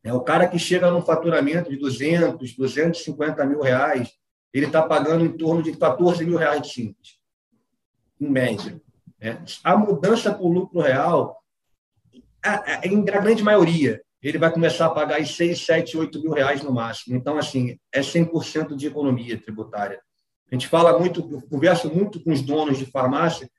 É 0.02 0.12
o 0.14 0.20
cara 0.20 0.48
que 0.48 0.58
chega 0.58 0.90
num 0.90 1.02
faturamento 1.02 1.68
de 1.68 1.76
200, 1.76 2.54
250 2.54 3.44
mil 3.44 3.60
reais, 3.60 4.12
ele 4.58 4.66
está 4.66 4.82
pagando 4.82 5.24
em 5.24 5.36
torno 5.36 5.62
de 5.62 5.76
14 5.76 6.24
mil 6.24 6.38
reais 6.38 6.62
de 6.62 6.72
simples, 6.72 7.18
em 8.20 8.28
média. 8.28 8.80
Né? 9.20 9.42
A 9.62 9.76
mudança 9.76 10.32
para 10.32 10.44
o 10.44 10.52
lucro 10.52 10.80
real, 10.80 11.42
em 12.82 13.02
grande 13.02 13.42
maioria, 13.42 14.00
ele 14.22 14.38
vai 14.38 14.50
começar 14.50 14.86
a 14.86 14.90
pagar 14.90 15.24
6, 15.24 15.64
7, 15.64 15.96
8 15.96 16.22
mil 16.22 16.32
reais 16.32 16.62
no 16.62 16.72
máximo. 16.72 17.16
Então, 17.16 17.38
assim, 17.38 17.78
é 17.92 18.00
100% 18.00 18.74
de 18.74 18.86
economia 18.86 19.38
tributária. 19.38 20.00
A 20.50 20.54
gente 20.54 20.68
fala 20.68 20.98
muito, 20.98 21.42
converso 21.48 21.92
muito 21.92 22.20
com 22.20 22.32
os 22.32 22.40
donos 22.40 22.78
de 22.78 22.86
farmácia, 22.86 23.50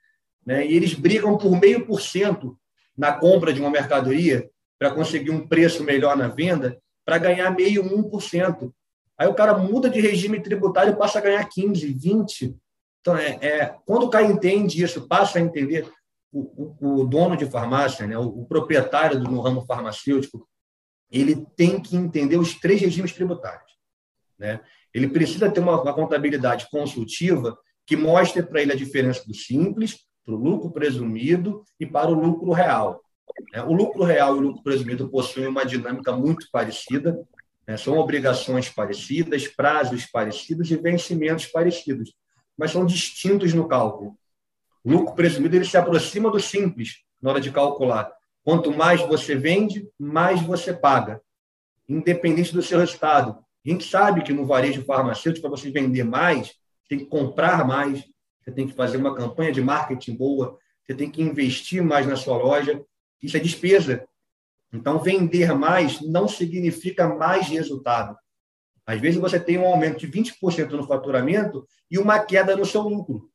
né, 0.46 0.66
e 0.66 0.76
eles 0.76 0.94
brigam 0.94 1.38
por 1.38 1.60
meio 1.60 1.86
por 1.86 2.02
cento 2.02 2.58
na 2.98 3.12
compra 3.12 3.54
de 3.54 3.60
uma 3.60 3.70
mercadoria 3.70 4.50
para 4.80 4.92
conseguir 4.92 5.30
um 5.30 5.46
preço 5.46 5.84
melhor 5.84 6.16
na 6.16 6.28
venda, 6.28 6.82
para 7.06 7.18
ganhar 7.18 7.52
meio, 7.52 7.84
1%. 7.84 8.74
Aí 9.18 9.28
o 9.28 9.34
cara 9.34 9.58
muda 9.58 9.90
de 9.90 10.00
regime 10.00 10.40
tributário 10.42 10.94
e 10.94 10.96
passa 10.96 11.20
a 11.20 11.22
ganhar 11.22 11.44
15, 11.44 11.94
20. 11.94 12.56
Então, 13.02 13.18
é, 13.18 13.40
é 13.42 13.76
quando 13.86 14.04
o 14.04 14.10
cara 14.10 14.26
entende 14.26 14.84
isso, 14.84 15.08
passa 15.08 15.40
a 15.40 15.42
entender, 15.42 15.90
o, 16.32 16.76
o, 16.80 17.02
o 17.02 17.08
dono 17.08 17.36
de 17.36 17.46
farmácia, 17.46 18.06
né, 18.06 18.18
o, 18.18 18.42
o 18.42 18.46
proprietário 18.46 19.20
do, 19.20 19.30
no 19.30 19.42
ramo 19.42 19.66
farmacêutico, 19.66 20.48
ele 21.10 21.46
tem 21.56 21.82
que 21.82 21.96
entender 21.96 22.38
os 22.38 22.54
três 22.56 22.82
regimes 22.82 23.14
tributários. 23.14 23.72
Né? 24.38 24.60
Ele 24.94 25.08
precisa 25.08 25.50
ter 25.50 25.60
uma, 25.60 25.82
uma 25.82 25.94
contabilidade 25.94 26.70
consultiva 26.70 27.58
que 27.86 27.96
mostre 27.96 28.44
para 28.44 28.62
ele 28.62 28.74
a 28.74 28.76
diferença 28.76 29.24
do 29.26 29.34
simples, 29.34 30.06
para 30.26 30.36
o 30.36 30.38
lucro 30.38 30.72
presumido 30.72 31.64
e 31.80 31.86
para 31.86 32.10
o 32.10 32.14
lucro 32.14 32.52
real. 32.52 33.02
Né? 33.54 33.64
O 33.64 33.72
lucro 33.72 34.04
real 34.04 34.36
e 34.36 34.40
o 34.40 34.42
lucro 34.42 34.64
presumido 34.64 35.10
possuem 35.10 35.48
uma 35.48 35.66
dinâmica 35.66 36.12
muito 36.12 36.48
parecida? 36.52 37.18
São 37.76 37.98
obrigações 37.98 38.70
parecidas, 38.70 39.48
prazos 39.48 40.06
parecidos 40.06 40.72
e 40.72 40.78
vencimentos 40.78 41.48
parecidos. 41.48 42.14
mas 42.58 42.72
são 42.72 42.86
distintos 42.86 43.54
no 43.54 43.68
cálculo. 43.68 44.18
O 44.84 44.92
lucro 44.92 45.14
presumido 45.14 45.56
ele 45.56 45.66
se 45.66 45.78
aproxima 45.78 46.32
do 46.32 46.40
simples 46.40 47.04
na 47.22 47.32
hora 47.32 47.42
de 47.42 47.52
calcular. 47.52 48.12
Quanto 48.44 48.72
mais 48.72 49.02
você 49.02 49.36
vende, 49.36 49.88
mais 50.00 50.42
você 50.42 50.74
paga, 50.74 51.22
independente 51.90 52.54
do 52.54 52.62
seu 52.62 52.80
resultado. 52.80 53.38
A 53.66 53.70
gente 53.70 53.84
sabe 53.84 54.24
que 54.24 54.32
no 54.32 54.46
varejo 54.46 54.86
farmacêutico, 54.86 55.42
para 55.42 55.58
você 55.58 55.70
vender 55.70 56.06
mais, 56.06 56.54
tem 56.88 57.00
que 57.00 57.06
comprar 57.06 57.68
mais, 57.68 58.04
você 58.42 58.52
tem 58.52 58.66
que 58.66 58.74
fazer 58.74 58.96
uma 58.96 59.14
campanha 59.14 59.52
de 59.52 59.62
marketing 59.62 60.16
boa, 60.16 60.58
você 60.86 60.96
tem 60.96 61.12
que 61.12 61.22
investir 61.22 61.84
mais 61.84 62.08
na 62.08 62.16
sua 62.16 62.38
loja. 62.38 62.82
Isso 63.22 63.36
é 63.36 63.40
despesa. 63.42 64.08
Então, 64.72 65.00
vender 65.00 65.54
mais 65.54 66.02
não 66.02 66.28
significa 66.28 67.08
mais 67.08 67.48
resultado. 67.48 68.18
Às 68.86 69.00
vezes, 69.02 69.20
você 69.20 69.40
tem 69.40 69.58
um 69.58 69.66
aumento 69.66 70.00
de 70.00 70.08
20% 70.08 70.72
no 70.72 70.88
faturamento 70.88 71.68
e 71.90 71.98
uma 71.98 72.20
queda 72.20 72.56
no 72.56 72.66
seu 72.66 72.82
lucro, 72.82 73.30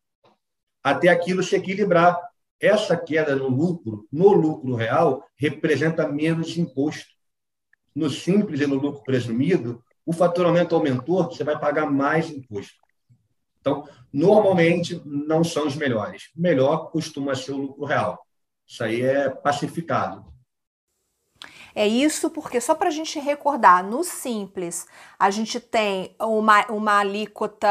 até 0.83 1.09
aquilo 1.09 1.43
se 1.43 1.57
equilibrar. 1.57 2.19
Essa 2.61 2.97
queda 2.97 3.35
no 3.35 3.49
lucro, 3.49 4.07
no 4.13 4.33
lucro 4.33 4.75
real, 4.75 5.27
representa 5.37 6.09
menos 6.09 6.57
imposto. 6.57 7.11
No 7.95 8.09
simples 8.09 8.61
e 8.61 8.67
no 8.67 8.77
lucro 8.77 9.03
presumido, 9.03 9.83
o 10.07 10.13
faturamento 10.13 10.75
aumentou, 10.75 11.25
você 11.25 11.45
vai 11.45 11.59
pagar 11.59 11.91
mais 11.91 12.31
imposto. 12.31 12.81
Então, 13.61 13.87
normalmente, 14.13 15.01
não 15.05 15.45
são 15.45 15.67
os 15.67 15.77
melhores. 15.77 16.31
Melhor 16.35 16.91
costuma 16.91 17.35
ser 17.35 17.53
o 17.53 17.59
lucro 17.59 17.85
real. 17.85 18.19
Isso 18.67 18.83
aí 18.83 19.03
é 19.03 19.29
pacificado. 19.29 20.32
É 21.75 21.87
isso 21.87 22.31
porque, 22.31 22.61
só 22.61 22.75
para 22.75 22.89
a 22.89 22.93
gente 22.93 23.19
recordar, 23.19 23.85
no 23.85 24.05
Simples, 24.05 24.87
a 25.19 25.31
gente 25.31 25.59
tem 25.59 26.15
uma, 26.21 26.67
uma 26.71 26.99
alíquota 26.99 27.69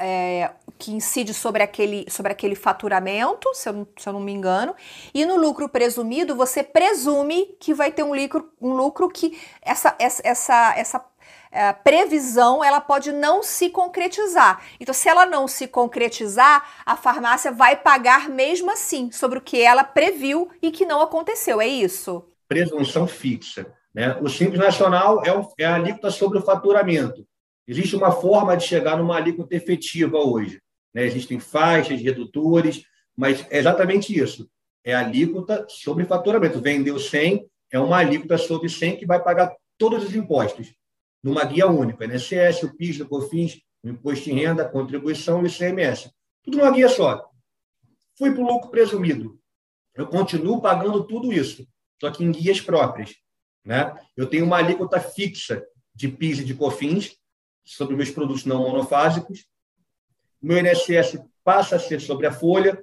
é, 0.00 0.50
que 0.78 0.92
incide 0.92 1.32
sobre 1.32 1.62
aquele, 1.62 2.06
sobre 2.10 2.32
aquele 2.32 2.54
faturamento, 2.54 3.48
se 3.54 3.68
eu, 3.68 3.86
se 3.96 4.08
eu 4.08 4.12
não 4.12 4.20
me 4.20 4.32
engano, 4.32 4.74
e 5.14 5.24
no 5.24 5.36
lucro 5.36 5.68
presumido, 5.68 6.34
você 6.34 6.62
presume 6.62 7.56
que 7.60 7.72
vai 7.72 7.92
ter 7.92 8.02
um 8.02 8.14
lucro, 8.14 8.50
um 8.60 8.74
lucro 8.74 9.08
que 9.08 9.38
essa, 9.62 9.94
essa, 9.98 10.22
essa, 10.24 10.74
essa 10.76 11.04
é, 11.50 11.72
previsão 11.72 12.62
ela 12.62 12.80
pode 12.80 13.12
não 13.12 13.42
se 13.42 13.70
concretizar. 13.70 14.62
Então, 14.80 14.94
se 14.94 15.08
ela 15.08 15.24
não 15.24 15.48
se 15.48 15.66
concretizar, 15.68 16.64
a 16.84 16.96
farmácia 16.96 17.50
vai 17.52 17.76
pagar 17.76 18.28
mesmo 18.28 18.70
assim 18.70 19.10
sobre 19.12 19.38
o 19.38 19.42
que 19.42 19.60
ela 19.62 19.84
previu 19.84 20.50
e 20.60 20.70
que 20.70 20.84
não 20.84 21.00
aconteceu. 21.00 21.60
É 21.60 21.66
isso? 21.66 22.24
Presunção 22.48 23.06
fixa. 23.06 23.72
Né? 23.94 24.14
O 24.20 24.28
Simples 24.28 24.60
Nacional 24.60 25.24
é, 25.24 25.32
o, 25.32 25.48
é 25.58 25.64
a 25.64 25.74
alíquota 25.74 26.10
sobre 26.10 26.38
o 26.38 26.42
faturamento. 26.42 27.26
Existe 27.66 27.96
uma 27.96 28.12
forma 28.12 28.56
de 28.56 28.64
chegar 28.64 28.96
numa 28.96 29.16
alíquota 29.16 29.54
efetiva 29.54 30.18
hoje. 30.18 30.60
Né? 30.94 31.04
Existem 31.04 31.40
faixas, 31.40 32.00
redutores, 32.00 32.84
mas 33.16 33.46
é 33.50 33.58
exatamente 33.58 34.16
isso. 34.16 34.48
É 34.84 34.94
a 34.94 35.00
alíquota 35.00 35.66
sobre 35.68 36.04
faturamento. 36.04 36.60
Vendeu 36.60 36.98
100, 36.98 37.48
é 37.72 37.78
uma 37.80 37.98
alíquota 37.98 38.38
sobre 38.38 38.68
100 38.68 38.98
que 38.98 39.06
vai 39.06 39.22
pagar 39.22 39.54
todos 39.76 40.04
os 40.04 40.14
impostos 40.14 40.74
numa 41.22 41.44
guia 41.44 41.66
única, 41.66 42.04
INSS, 42.04 42.62
o 42.62 42.76
PIS, 42.76 43.00
o 43.00 43.08
COFINS, 43.08 43.60
o 43.82 43.88
Imposto 43.88 44.26
de 44.26 44.32
Renda, 44.32 44.62
a 44.62 44.68
Contribuição 44.68 45.40
e 45.40 45.44
o 45.44 45.46
ICMS. 45.48 46.10
Tudo 46.44 46.58
numa 46.58 46.70
guia 46.70 46.88
só. 46.88 47.28
Fui 48.16 48.32
para 48.32 48.42
o 48.42 48.46
lucro 48.46 48.70
presumido. 48.70 49.38
Eu 49.94 50.06
continuo 50.06 50.60
pagando 50.60 51.04
tudo 51.04 51.32
isso, 51.32 51.66
só 52.00 52.10
que 52.10 52.24
em 52.24 52.30
guias 52.30 52.60
próprias. 52.60 53.14
Né? 53.64 53.94
Eu 54.16 54.26
tenho 54.26 54.44
uma 54.44 54.58
alíquota 54.58 55.00
fixa 55.00 55.64
de 55.94 56.08
PIS 56.08 56.40
e 56.40 56.44
de 56.44 56.54
COFINS 56.54 57.16
sobre 57.64 57.96
meus 57.96 58.10
produtos 58.10 58.44
não 58.44 58.62
monofásicos. 58.62 59.46
Meu 60.40 60.58
INSS 60.58 61.18
passa 61.42 61.76
a 61.76 61.80
ser 61.80 62.00
sobre 62.00 62.26
a 62.26 62.32
folha. 62.32 62.80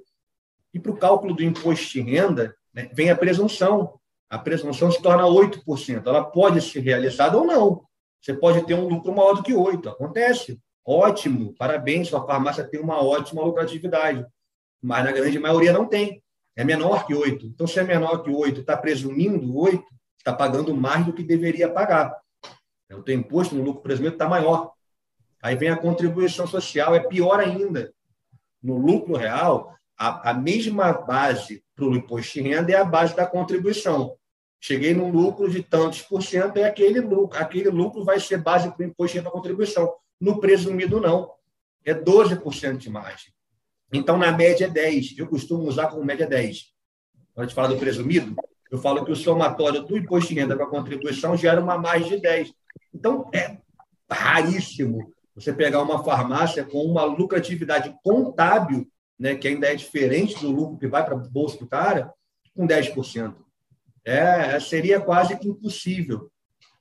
E 0.73 0.79
para 0.79 0.91
o 0.91 0.97
cálculo 0.97 1.33
do 1.35 1.43
imposto 1.43 1.93
de 1.93 2.01
renda, 2.01 2.55
né, 2.73 2.89
vem 2.93 3.09
a 3.09 3.15
presunção. 3.15 3.99
A 4.29 4.39
presunção 4.39 4.91
se 4.91 5.01
torna 5.01 5.23
8%. 5.23 6.07
Ela 6.07 6.23
pode 6.23 6.61
ser 6.61 6.79
realizada 6.79 7.37
ou 7.37 7.45
não. 7.45 7.85
Você 8.19 8.33
pode 8.33 8.65
ter 8.65 8.73
um 8.73 8.87
lucro 8.87 9.13
maior 9.13 9.33
do 9.33 9.43
que 9.43 9.53
8. 9.53 9.89
Acontece. 9.89 10.59
Ótimo, 10.85 11.53
parabéns, 11.53 12.09
sua 12.09 12.25
farmácia 12.25 12.63
tem 12.63 12.79
uma 12.79 13.01
ótima 13.01 13.43
lucratividade. 13.43 14.25
Mas 14.81 15.05
na 15.05 15.11
grande 15.11 15.39
maioria 15.39 15.71
não 15.71 15.87
tem. 15.87 16.21
É 16.55 16.63
menor 16.63 17.05
que 17.05 17.15
8. 17.15 17.45
Então, 17.47 17.65
se 17.65 17.79
é 17.79 17.83
menor 17.83 18.23
que 18.23 18.29
8, 18.29 18.61
está 18.61 18.77
presumindo 18.77 19.57
8, 19.57 19.83
está 20.17 20.33
pagando 20.33 20.73
mais 20.75 21.05
do 21.05 21.13
que 21.13 21.23
deveria 21.23 21.69
pagar. 21.69 22.15
O 22.91 23.01
teu 23.01 23.15
imposto 23.15 23.55
no 23.55 23.63
lucro 23.63 23.81
presumido 23.81 24.15
está 24.15 24.27
maior. 24.27 24.71
Aí 25.41 25.55
vem 25.55 25.69
a 25.69 25.77
contribuição 25.77 26.45
social, 26.47 26.95
é 26.95 26.99
pior 26.99 27.39
ainda. 27.39 27.93
No 28.61 28.77
lucro 28.77 29.15
real, 29.15 29.75
a, 29.97 30.29
a 30.31 30.33
mesma 30.33 30.93
base 30.93 31.63
para 31.75 31.85
o 31.85 31.95
imposto 31.95 32.33
de 32.33 32.41
renda 32.41 32.71
é 32.71 32.75
a 32.75 32.85
base 32.85 33.15
da 33.15 33.25
contribuição. 33.25 34.15
Cheguei 34.59 34.93
num 34.93 35.11
lucro 35.11 35.49
de 35.49 35.61
tantos 35.61 36.01
por 36.01 36.23
cento, 36.23 36.57
é 36.57 36.63
aquele 36.63 37.01
lucro. 37.01 37.37
Aquele 37.37 37.69
lucro 37.69 38.05
vai 38.05 38.19
ser 38.19 38.37
base 38.37 38.71
para 38.71 38.81
o 38.81 38.87
imposto 38.87 39.19
de 39.19 39.29
contribuição. 39.29 39.93
No 40.21 40.39
presumido, 40.39 41.01
não. 41.01 41.31
É 41.83 41.93
12% 41.93 42.77
de 42.77 42.89
margem. 42.89 43.33
Então, 43.93 44.17
na 44.17 44.31
média, 44.31 44.65
é 44.65 44.69
10%. 44.69 45.15
Eu 45.17 45.27
costumo 45.27 45.67
usar 45.67 45.87
como 45.87 46.03
média 46.03 46.27
10%. 46.27 46.63
Quando 47.33 47.45
a 47.45 47.47
gente 47.47 47.55
fala 47.55 47.67
do 47.69 47.77
presumido, 47.77 48.35
eu 48.71 48.77
falo 48.77 49.05
que 49.05 49.11
o 49.11 49.15
somatório 49.15 49.83
do 49.83 49.97
imposto 49.97 50.33
de 50.33 50.39
renda 50.39 50.57
com 50.57 50.63
a 50.63 50.69
contribuição 50.69 51.37
gera 51.37 51.61
uma 51.61 51.77
margem 51.77 52.19
de 52.19 52.27
10%. 52.27 52.53
Então, 52.93 53.29
é 53.33 53.57
raríssimo 54.09 55.11
você 55.35 55.51
pegar 55.51 55.81
uma 55.81 56.03
farmácia 56.03 56.63
com 56.63 56.83
uma 56.83 57.03
lucratividade 57.03 57.95
contábil, 58.03 58.87
né, 59.17 59.35
que 59.35 59.47
ainda 59.47 59.67
é 59.67 59.75
diferente 59.75 60.39
do 60.39 60.51
lucro 60.51 60.77
que 60.77 60.87
vai 60.87 61.03
para 61.03 61.15
o 61.15 61.29
bolso 61.29 61.59
do 61.59 61.67
cara, 61.67 62.13
com 62.55 62.67
10% 62.67 63.35
é, 64.05 64.59
seria 64.59 64.99
quase 64.99 65.37
que 65.37 65.47
impossível. 65.47 66.29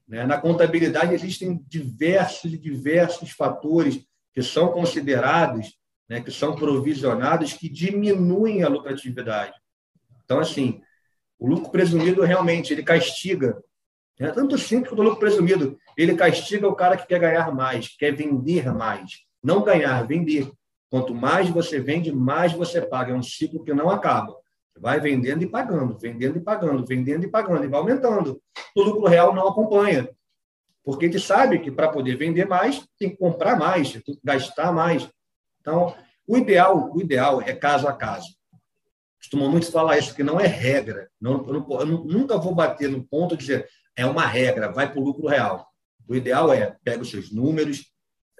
Né? 0.07 0.27
Na 0.27 0.39
contabilidade 0.39 1.15
existem 1.15 1.63
diversos 1.69 2.53
e 2.53 2.59
diversos 2.59 3.31
fatores 3.31 4.05
que 4.35 4.43
são 4.43 4.69
considerados, 4.73 5.79
né, 6.13 6.21
que 6.21 6.31
são 6.31 6.55
provisionados, 6.55 7.55
que 7.55 7.71
diminuem 7.71 8.63
a 8.63 8.69
lucratividade. 8.69 9.55
Então, 10.23 10.41
assim, 10.41 10.83
o 11.39 11.49
lucro 11.49 11.71
presumido 11.71 12.21
realmente 12.21 12.71
ele 12.71 12.83
castiga. 12.83 13.65
É 14.21 14.31
tanto 14.31 14.59
simples 14.59 14.91
quanto 14.91 15.01
o 15.01 15.05
lucro 15.05 15.19
presumido. 15.19 15.79
Ele 15.97 16.15
castiga 16.15 16.69
o 16.69 16.75
cara 16.75 16.99
que 16.99 17.07
quer 17.07 17.19
ganhar 17.19 17.51
mais, 17.55 17.97
quer 17.97 18.15
vender 18.15 18.71
mais. 18.75 19.23
Não 19.43 19.63
ganhar, 19.63 20.07
vender. 20.07 20.53
Quanto 20.91 21.15
mais 21.15 21.49
você 21.49 21.81
vende, 21.81 22.13
mais 22.13 22.53
você 22.53 22.83
paga. 22.83 23.15
É 23.15 23.17
um 23.17 23.23
ciclo 23.23 23.65
que 23.65 23.73
não 23.73 23.89
acaba. 23.89 24.37
Vai 24.79 25.01
vendendo 25.01 25.43
e 25.43 25.47
pagando, 25.47 25.97
vendendo 25.97 26.37
e 26.37 26.41
pagando, 26.43 26.85
vendendo 26.85 27.25
e 27.25 27.29
pagando, 27.29 27.65
e 27.65 27.69
vai 27.69 27.81
aumentando. 27.81 28.39
O 28.77 28.83
lucro 28.83 29.09
real 29.09 29.35
não 29.35 29.49
acompanha. 29.49 30.11
Porque 30.85 31.07
ele 31.07 31.19
sabe 31.19 31.59
que 31.59 31.71
para 31.71 31.89
poder 31.89 32.17
vender 32.17 32.47
mais, 32.47 32.87
tem 32.99 33.09
que 33.09 33.17
comprar 33.17 33.59
mais, 33.59 33.93
tem 33.93 34.03
que 34.03 34.21
gastar 34.23 34.73
mais. 34.73 35.09
Então, 35.63 35.95
o 36.27 36.37
ideal, 36.37 36.93
o 36.93 37.01
ideal 37.01 37.41
é 37.41 37.55
caso 37.55 37.87
a 37.87 37.93
caso. 37.93 38.29
Costumam 39.19 39.49
muito 39.49 39.71
falar 39.71 39.97
isso, 39.99 40.15
que 40.15 40.25
não 40.25 40.39
é 40.39 40.47
regra. 40.47 41.09
Não, 41.21 41.47
eu, 41.47 41.53
não, 41.55 41.81
eu 41.81 41.87
nunca 41.87 42.37
vou 42.37 42.55
bater 42.55 42.91
no 42.91 43.03
ponto 43.05 43.37
de 43.37 43.43
dizer 43.43 43.69
é 43.97 44.05
uma 44.05 44.27
regra, 44.27 44.73
vai 44.73 44.91
para 44.91 45.01
o 45.01 45.05
lucro 45.05 45.29
real. 45.29 45.67
O 46.09 46.15
ideal 46.15 46.53
é 46.53 46.77
pega 46.83 47.03
os 47.03 47.11
seus 47.11 47.31
números, 47.31 47.87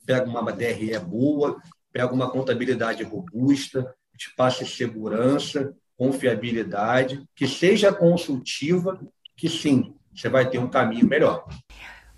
pega 0.05 0.29
uma 0.29 0.53
DRE 0.53 0.99
boa, 0.99 1.61
pega 1.93 2.13
uma 2.13 2.31
contabilidade 2.31 3.05
robusta, 3.05 3.95
te 4.17 4.35
passe 4.35 4.67
segurança, 4.67 5.75
confiabilidade, 5.97 7.25
que 7.37 7.47
seja 7.47 7.93
consultiva, 7.93 9.01
que 9.37 9.49
sim, 9.49 9.95
você 10.13 10.29
vai 10.29 10.49
ter 10.49 10.59
um 10.59 10.69
caminho 10.69 11.07
melhor. 11.07 11.47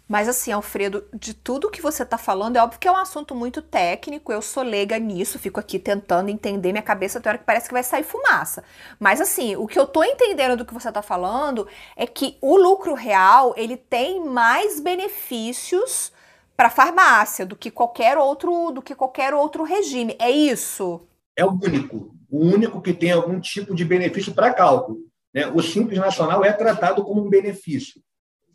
Mas 0.07 0.29
assim, 0.29 0.53
Alfredo, 0.53 1.05
de 1.15 1.33
tudo 1.33 1.71
que 1.71 1.81
você 1.81 2.03
está 2.03 2.19
falando, 2.19 2.57
é 2.57 2.63
óbvio 2.63 2.79
que 2.79 2.87
é 2.87 2.93
um 2.93 2.97
assunto 2.97 3.35
muito 3.35 3.63
técnico, 3.63 4.31
eu 4.31 4.43
sou 4.43 4.63
leiga 4.63 4.99
nisso, 4.99 5.39
fico 5.39 5.59
aqui 5.59 5.79
tentando 5.79 6.29
entender, 6.29 6.73
minha 6.73 6.83
cabeça 6.83 7.21
tem 7.21 7.31
hora 7.31 7.39
que 7.39 7.45
parece 7.45 7.69
que 7.69 7.73
vai 7.73 7.83
sair 7.83 8.05
fumaça. 8.05 8.63
Mas 9.01 9.21
assim, 9.21 9.57
o 9.57 9.67
que 9.67 9.79
eu 9.79 9.85
estou 9.85 10.05
entendendo 10.05 10.59
do 10.59 10.65
que 10.67 10.75
você 10.75 10.89
está 10.89 11.01
falando 11.01 11.67
é 11.97 12.07
que 12.07 12.37
o 12.41 12.57
lucro 12.57 12.95
real, 12.95 13.55
ele 13.57 13.77
tem 13.77 14.25
mais 14.25 14.79
benefícios 14.79 16.13
para 16.57 16.71
farmácia 16.71 17.47
do 17.47 17.57
que 17.57 17.71
qualquer 17.71 18.19
outro, 18.19 18.71
do 18.71 18.83
que 18.83 18.95
qualquer 18.95 19.33
outro 19.35 19.65
regime. 19.65 20.17
É 20.19 20.31
isso? 20.31 21.01
É 21.37 21.45
o 21.45 21.51
único 21.51 22.15
o 22.35 22.39
único 22.39 22.83
que 22.83 22.93
tem 22.93 23.13
algum 23.13 23.39
tipo 23.39 23.77
de 23.77 23.85
benefício 23.85 24.35
para 24.35 24.53
cálculo. 24.53 24.99
Né? 25.33 25.47
O 25.47 25.63
Simples 25.63 26.01
Nacional 26.01 26.45
é 26.45 26.53
tratado 26.53 27.05
como 27.05 27.25
um 27.25 27.31
benefício, 27.31 28.03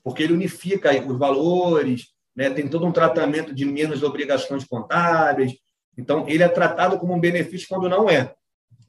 porque 0.03 0.23
ele 0.23 0.33
unifica 0.33 0.89
os 1.05 1.17
valores, 1.17 2.07
né? 2.35 2.49
tem 2.49 2.67
todo 2.67 2.85
um 2.85 2.91
tratamento 2.91 3.53
de 3.53 3.65
menos 3.65 4.03
obrigações 4.03 4.63
contábeis. 4.63 5.53
Então, 5.97 6.27
ele 6.27 6.43
é 6.43 6.47
tratado 6.47 6.97
como 6.97 7.13
um 7.13 7.19
benefício 7.19 7.67
quando 7.67 7.89
não 7.89 8.09
é. 8.09 8.33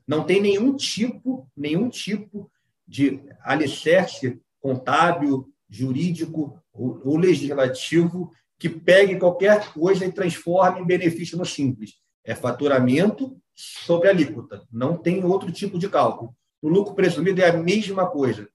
Não 0.07 0.25
tem 0.25 0.41
nenhum 0.41 0.77
tipo, 0.77 1.49
nenhum 1.57 1.89
tipo 1.89 2.51
de 2.87 3.21
alicerce 3.43 4.41
contábil, 4.61 5.49
jurídico 5.69 6.61
ou, 6.73 7.01
ou 7.05 7.17
legislativo 7.17 8.31
que 8.59 8.69
pegue 8.69 9.19
qualquer 9.19 9.73
coisa 9.73 10.05
e 10.05 10.13
transforme 10.13 10.81
em 10.81 10.87
benefício 10.87 11.39
no 11.39 11.47
simples. 11.47 11.95
É 12.25 12.35
faturamento 12.35 13.37
sobre 13.55 14.09
alíquota. 14.09 14.67
Não 14.71 14.97
tem 14.97 15.25
outro 15.25 15.51
tipo 15.51 15.79
de 15.79 15.89
cálculo. 15.89 16.35
O 16.61 16.69
lucro 16.69 16.95
presumido 16.95 17.41
é 17.41 17.49
a 17.49 17.57
mesma 17.57 18.07
coisa. 18.07 18.49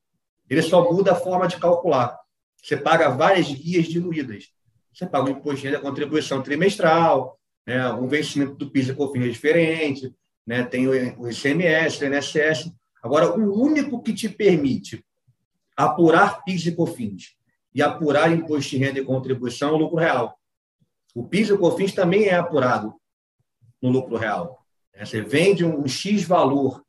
Ele 0.47 0.61
só 0.61 0.91
muda 0.91 1.13
a 1.13 1.15
forma 1.15 1.47
de 1.47 1.57
calcular. 1.57 2.19
Você 2.65 2.75
paga 2.75 3.09
várias 3.09 3.47
guias 3.53 3.85
diluídas. 3.85 4.49
Você 4.91 5.05
paga 5.05 5.27
o 5.27 5.29
imposto 5.29 5.61
de 5.61 5.67
renda, 5.67 5.79
contribuição 5.79 6.41
trimestral, 6.41 7.39
né, 7.63 7.87
um 7.93 8.07
vencimento 8.07 8.55
do 8.55 8.71
PIS 8.71 8.89
e 8.89 8.95
COFINS 8.95 9.25
é 9.25 9.29
diferente, 9.29 10.15
né, 10.47 10.63
tem 10.63 10.87
o 10.87 11.29
ICMS, 11.29 12.03
o 12.03 12.07
INSS. 12.07 12.71
Agora, 13.03 13.37
o 13.37 13.61
único 13.61 14.01
que 14.01 14.11
te 14.11 14.27
permite 14.27 15.05
apurar 15.77 16.43
PIS 16.43 16.65
e 16.65 16.71
COFINS 16.71 17.35
e 17.71 17.83
apurar 17.83 18.31
imposto 18.31 18.71
de 18.71 18.77
renda 18.77 18.99
e 18.99 19.05
contribuição 19.05 19.69
é 19.69 19.73
o 19.73 19.77
lucro 19.77 19.97
real. 19.97 20.35
O 21.13 21.23
PIS 21.23 21.49
e 21.49 21.53
o 21.53 21.59
COFINS 21.59 21.93
também 21.93 22.25
é 22.25 22.33
apurado 22.33 22.95
no 23.79 23.89
lucro 23.89 24.17
real. 24.17 24.65
Você 24.97 25.21
vende 25.21 25.63
um 25.63 25.87
X 25.87 26.23
valor 26.23 26.83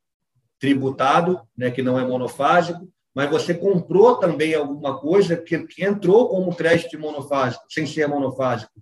tributado, 0.58 1.46
né, 1.54 1.70
que 1.70 1.82
não 1.82 1.98
é 1.98 2.06
monofásico, 2.06 2.90
mas 3.16 3.30
você 3.30 3.54
comprou 3.54 4.16
também 4.16 4.54
alguma 4.54 5.00
coisa 5.00 5.38
que, 5.38 5.66
que 5.66 5.82
entrou 5.82 6.28
como 6.28 6.54
crédito 6.54 6.98
monofásico, 6.98 7.64
sem 7.66 7.86
ser 7.86 8.06
monofásico. 8.06 8.78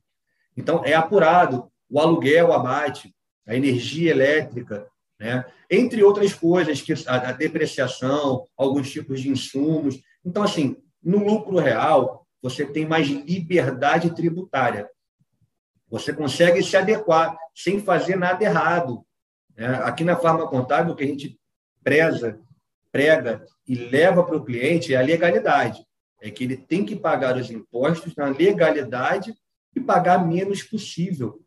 Então, 0.57 0.85
é 0.85 0.93
apurado 0.93 1.71
o 1.89 2.01
aluguel 2.01 2.53
abate, 2.53 3.15
a 3.47 3.55
energia 3.55 4.11
elétrica, 4.11 4.89
né? 5.21 5.45
entre 5.71 6.03
outras 6.03 6.35
coisas, 6.35 6.83
que 6.83 6.93
a, 7.07 7.29
a 7.29 7.33
depreciação, 7.33 8.45
alguns 8.57 8.91
tipos 8.91 9.21
de 9.21 9.29
insumos. 9.29 10.01
Então, 10.25 10.43
assim, 10.43 10.79
no 11.01 11.19
lucro 11.19 11.59
real, 11.59 12.27
você 12.43 12.67
tem 12.67 12.85
mais 12.85 13.07
liberdade 13.07 14.17
tributária. 14.17 14.91
Você 15.89 16.13
consegue 16.13 16.61
se 16.61 16.77
adequar 16.77 17.37
sem 17.55 17.79
fazer 17.79 18.17
nada 18.17 18.43
errado. 18.43 19.07
Né? 19.57 19.77
Aqui 19.85 20.03
na 20.03 20.17
Farma 20.17 20.49
Contábil, 20.49 20.93
o 20.93 20.97
que 20.97 21.05
a 21.05 21.07
gente 21.07 21.39
preza, 21.85 22.41
prega 22.95 23.45
e 23.67 23.75
leva 23.75 24.23
para 24.23 24.37
o 24.37 24.45
cliente 24.45 24.95
é 24.95 24.97
a 24.97 25.03
legalidade. 25.03 25.85
É 26.23 26.31
que 26.31 26.45
ele 26.45 26.57
tem 26.57 26.85
que 26.85 26.95
pagar 26.95 27.37
os 27.37 27.51
impostos 27.51 28.15
na 28.15 28.27
legalidade 28.27 29.35
e 29.75 29.81
pagar 29.81 30.25
menos 30.25 30.63
possível. 30.63 31.41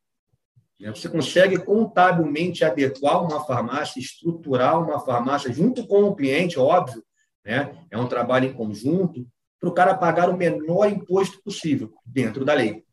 Né? 0.77 0.89
Você 0.89 1.07
consegue 1.07 1.57
contabilmente 1.57 2.65
adequar 2.65 3.23
uma 3.23 3.45
farmácia, 3.45 3.97
estruturar 3.97 4.77
uma 4.77 4.99
farmácia 4.99 5.51
junto 5.53 5.87
com 5.87 6.03
o 6.03 6.15
cliente, 6.15 6.59
óbvio, 6.59 7.01
né? 7.45 7.73
é 7.89 7.97
um 7.97 8.09
trabalho 8.09 8.49
em 8.49 8.53
conjunto, 8.53 9.25
para 9.57 9.69
o 9.69 9.73
cara 9.73 9.95
pagar 9.95 10.29
o 10.29 10.35
menor 10.35 10.91
imposto 10.91 11.41
possível 11.41 11.93
dentro 12.05 12.43
da 12.43 12.53
lei. 12.53 12.83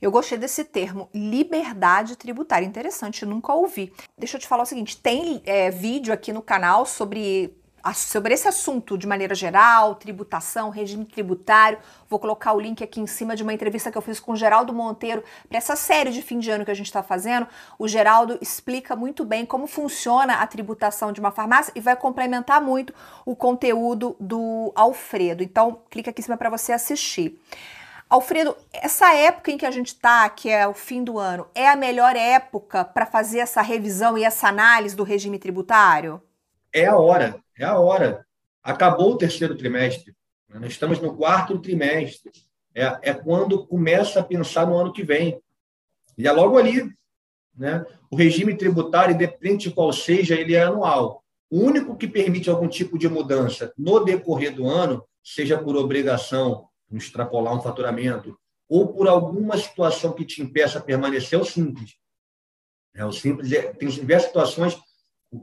Eu 0.00 0.12
gostei 0.12 0.38
desse 0.38 0.62
termo, 0.62 1.10
liberdade 1.12 2.14
tributária. 2.14 2.64
Interessante, 2.64 3.26
nunca 3.26 3.52
ouvi. 3.52 3.92
Deixa 4.16 4.36
eu 4.36 4.40
te 4.40 4.46
falar 4.46 4.62
o 4.62 4.66
seguinte: 4.66 4.96
tem 4.96 5.42
é, 5.44 5.70
vídeo 5.70 6.12
aqui 6.12 6.32
no 6.32 6.40
canal 6.40 6.86
sobre 6.86 7.56
sobre 7.94 8.34
esse 8.34 8.48
assunto 8.48 8.96
de 8.98 9.06
maneira 9.06 9.34
geral, 9.34 9.94
tributação, 9.94 10.70
regime 10.70 11.04
tributário. 11.04 11.78
Vou 12.08 12.18
colocar 12.18 12.52
o 12.52 12.60
link 12.60 12.82
aqui 12.82 13.00
em 13.00 13.06
cima 13.06 13.36
de 13.36 13.42
uma 13.42 13.52
entrevista 13.52 13.90
que 13.90 13.98
eu 13.98 14.02
fiz 14.02 14.20
com 14.20 14.32
o 14.32 14.36
Geraldo 14.36 14.72
Monteiro 14.72 15.22
para 15.48 15.58
essa 15.58 15.76
série 15.76 16.10
de 16.10 16.22
fim 16.22 16.38
de 16.38 16.50
ano 16.50 16.64
que 16.64 16.70
a 16.70 16.74
gente 16.74 16.86
está 16.86 17.02
fazendo. 17.02 17.46
O 17.78 17.86
Geraldo 17.86 18.38
explica 18.40 18.96
muito 18.96 19.24
bem 19.24 19.46
como 19.46 19.66
funciona 19.66 20.34
a 20.34 20.46
tributação 20.46 21.12
de 21.12 21.20
uma 21.20 21.30
farmácia 21.30 21.72
e 21.74 21.80
vai 21.80 21.96
complementar 21.96 22.60
muito 22.60 22.92
o 23.24 23.36
conteúdo 23.36 24.16
do 24.18 24.72
Alfredo. 24.74 25.42
Então, 25.42 25.80
clica 25.90 26.10
aqui 26.10 26.20
em 26.20 26.24
cima 26.24 26.36
para 26.36 26.50
você 26.50 26.72
assistir. 26.72 27.40
Alfredo, 28.08 28.56
essa 28.72 29.12
época 29.14 29.50
em 29.50 29.58
que 29.58 29.66
a 29.66 29.70
gente 29.70 29.88
está, 29.88 30.28
que 30.28 30.48
é 30.48 30.66
o 30.66 30.74
fim 30.74 31.02
do 31.02 31.18
ano, 31.18 31.48
é 31.54 31.68
a 31.68 31.74
melhor 31.74 32.14
época 32.14 32.84
para 32.84 33.04
fazer 33.04 33.40
essa 33.40 33.60
revisão 33.60 34.16
e 34.16 34.22
essa 34.22 34.48
análise 34.48 34.94
do 34.94 35.02
regime 35.02 35.38
tributário? 35.38 36.22
É 36.72 36.86
a 36.86 36.96
hora 36.96 37.40
é 37.58 37.64
a 37.64 37.78
hora. 37.78 38.26
Acabou 38.62 39.12
o 39.12 39.18
terceiro 39.18 39.56
trimestre. 39.56 40.14
Né? 40.48 40.58
Nós 40.58 40.72
estamos 40.72 41.00
no 41.00 41.16
quarto 41.16 41.58
trimestre. 41.58 42.32
É, 42.74 43.10
é 43.10 43.14
quando 43.14 43.66
começa 43.66 44.20
a 44.20 44.24
pensar 44.24 44.66
no 44.66 44.76
ano 44.76 44.92
que 44.92 45.02
vem. 45.02 45.40
E 46.18 46.26
é 46.26 46.32
logo 46.32 46.58
ali. 46.58 46.92
Né? 47.56 47.84
O 48.10 48.16
regime 48.16 48.56
tributário, 48.56 49.14
independente 49.14 49.68
de 49.68 49.74
qual 49.74 49.92
seja, 49.92 50.34
ele 50.34 50.54
é 50.54 50.62
anual. 50.62 51.24
O 51.50 51.60
único 51.60 51.96
que 51.96 52.08
permite 52.08 52.50
algum 52.50 52.68
tipo 52.68 52.98
de 52.98 53.08
mudança 53.08 53.72
no 53.78 54.00
decorrer 54.00 54.54
do 54.54 54.68
ano, 54.68 55.04
seja 55.22 55.56
por 55.56 55.76
obrigação, 55.76 56.68
extrapolar 56.92 57.54
um 57.54 57.62
faturamento, 57.62 58.38
ou 58.68 58.92
por 58.92 59.08
alguma 59.08 59.56
situação 59.56 60.12
que 60.12 60.24
te 60.24 60.42
impeça 60.42 60.78
a 60.78 60.82
permanecer, 60.82 61.38
é 61.38 61.42
o 61.42 61.44
simples. 61.44 61.94
É, 62.94 63.04
o 63.04 63.12
simples 63.12 63.52
é, 63.52 63.72
tem 63.72 63.88
diversas 63.88 64.28
situações 64.28 64.76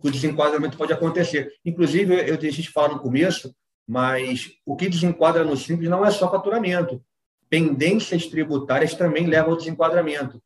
o 0.01 0.11
desenquadramento 0.11 0.77
pode 0.77 0.93
acontecer. 0.93 1.53
Inclusive, 1.65 2.29
eu 2.29 2.37
deixei 2.37 2.63
de 2.63 2.71
falar 2.71 2.89
no 2.89 2.99
começo, 2.99 3.53
mas 3.87 4.51
o 4.65 4.75
que 4.75 4.89
desenquadra 4.89 5.43
no 5.43 5.57
simples 5.57 5.89
não 5.89 6.05
é 6.05 6.11
só 6.11 6.29
faturamento. 6.29 7.01
Pendências 7.49 8.27
tributárias 8.27 8.93
também 8.93 9.27
levam 9.27 9.51
ao 9.51 9.57
desenquadramento. 9.57 10.41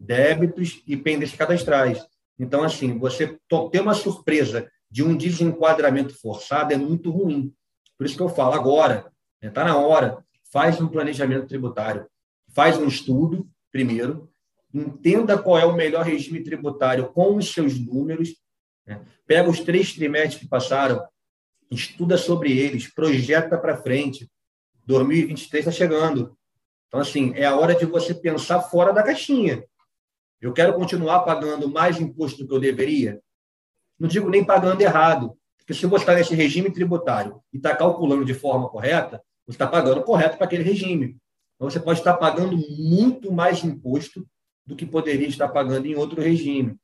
Débitos 0.00 0.82
e 0.86 0.96
pendências 0.96 1.38
cadastrais. 1.38 2.04
Então, 2.38 2.62
assim, 2.62 2.98
você 2.98 3.38
ter 3.70 3.80
uma 3.80 3.94
surpresa 3.94 4.70
de 4.90 5.02
um 5.02 5.16
desenquadramento 5.16 6.14
forçado 6.14 6.72
é 6.72 6.76
muito 6.76 7.10
ruim. 7.10 7.52
Por 7.96 8.06
isso 8.06 8.16
que 8.16 8.22
eu 8.22 8.28
falo 8.28 8.54
agora, 8.54 9.10
está 9.42 9.64
né, 9.64 9.70
na 9.70 9.76
hora, 9.76 10.24
faz 10.52 10.80
um 10.80 10.88
planejamento 10.88 11.46
tributário, 11.46 12.06
faz 12.54 12.78
um 12.78 12.86
estudo 12.86 13.46
primeiro, 13.70 14.30
entenda 14.72 15.36
qual 15.36 15.58
é 15.58 15.64
o 15.64 15.74
melhor 15.74 16.04
regime 16.04 16.42
tributário 16.42 17.08
com 17.12 17.36
os 17.36 17.52
seus 17.52 17.78
números, 17.78 18.36
né? 18.88 19.04
Pega 19.26 19.48
os 19.48 19.60
três 19.60 19.92
trimestres 19.92 20.40
que 20.40 20.48
passaram, 20.48 21.06
estuda 21.70 22.16
sobre 22.16 22.58
eles, 22.58 22.92
projeta 22.92 23.58
para 23.58 23.76
frente. 23.76 24.28
2023 24.86 25.66
está 25.66 25.70
chegando. 25.70 26.36
Então, 26.88 26.98
assim, 26.98 27.34
é 27.34 27.44
a 27.44 27.54
hora 27.54 27.74
de 27.74 27.84
você 27.84 28.14
pensar 28.14 28.62
fora 28.62 28.92
da 28.92 29.02
caixinha. 29.02 29.62
Eu 30.40 30.54
quero 30.54 30.72
continuar 30.72 31.20
pagando 31.20 31.68
mais 31.68 32.00
imposto 32.00 32.42
do 32.42 32.48
que 32.48 32.54
eu 32.54 32.60
deveria? 32.60 33.20
Não 33.98 34.08
digo 34.08 34.30
nem 34.30 34.42
pagando 34.42 34.80
errado, 34.80 35.36
porque 35.58 35.74
se 35.74 35.84
você 35.84 36.04
está 36.04 36.14
nesse 36.14 36.34
regime 36.34 36.72
tributário 36.72 37.42
e 37.52 37.58
está 37.58 37.76
calculando 37.76 38.24
de 38.24 38.32
forma 38.32 38.70
correta, 38.70 39.22
você 39.44 39.56
está 39.56 39.66
pagando 39.66 40.02
correto 40.02 40.38
para 40.38 40.46
aquele 40.46 40.62
regime. 40.62 41.18
Então, 41.56 41.68
você 41.68 41.80
pode 41.80 41.98
estar 41.98 42.14
pagando 42.14 42.56
muito 42.56 43.30
mais 43.30 43.62
imposto 43.62 44.26
do 44.64 44.76
que 44.76 44.86
poderia 44.86 45.26
estar 45.26 45.48
pagando 45.48 45.86
em 45.86 45.96
outro 45.96 46.22
regime. 46.22 46.78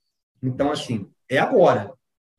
Então, 0.44 0.70
assim, 0.70 1.10
é 1.28 1.38
agora. 1.38 1.92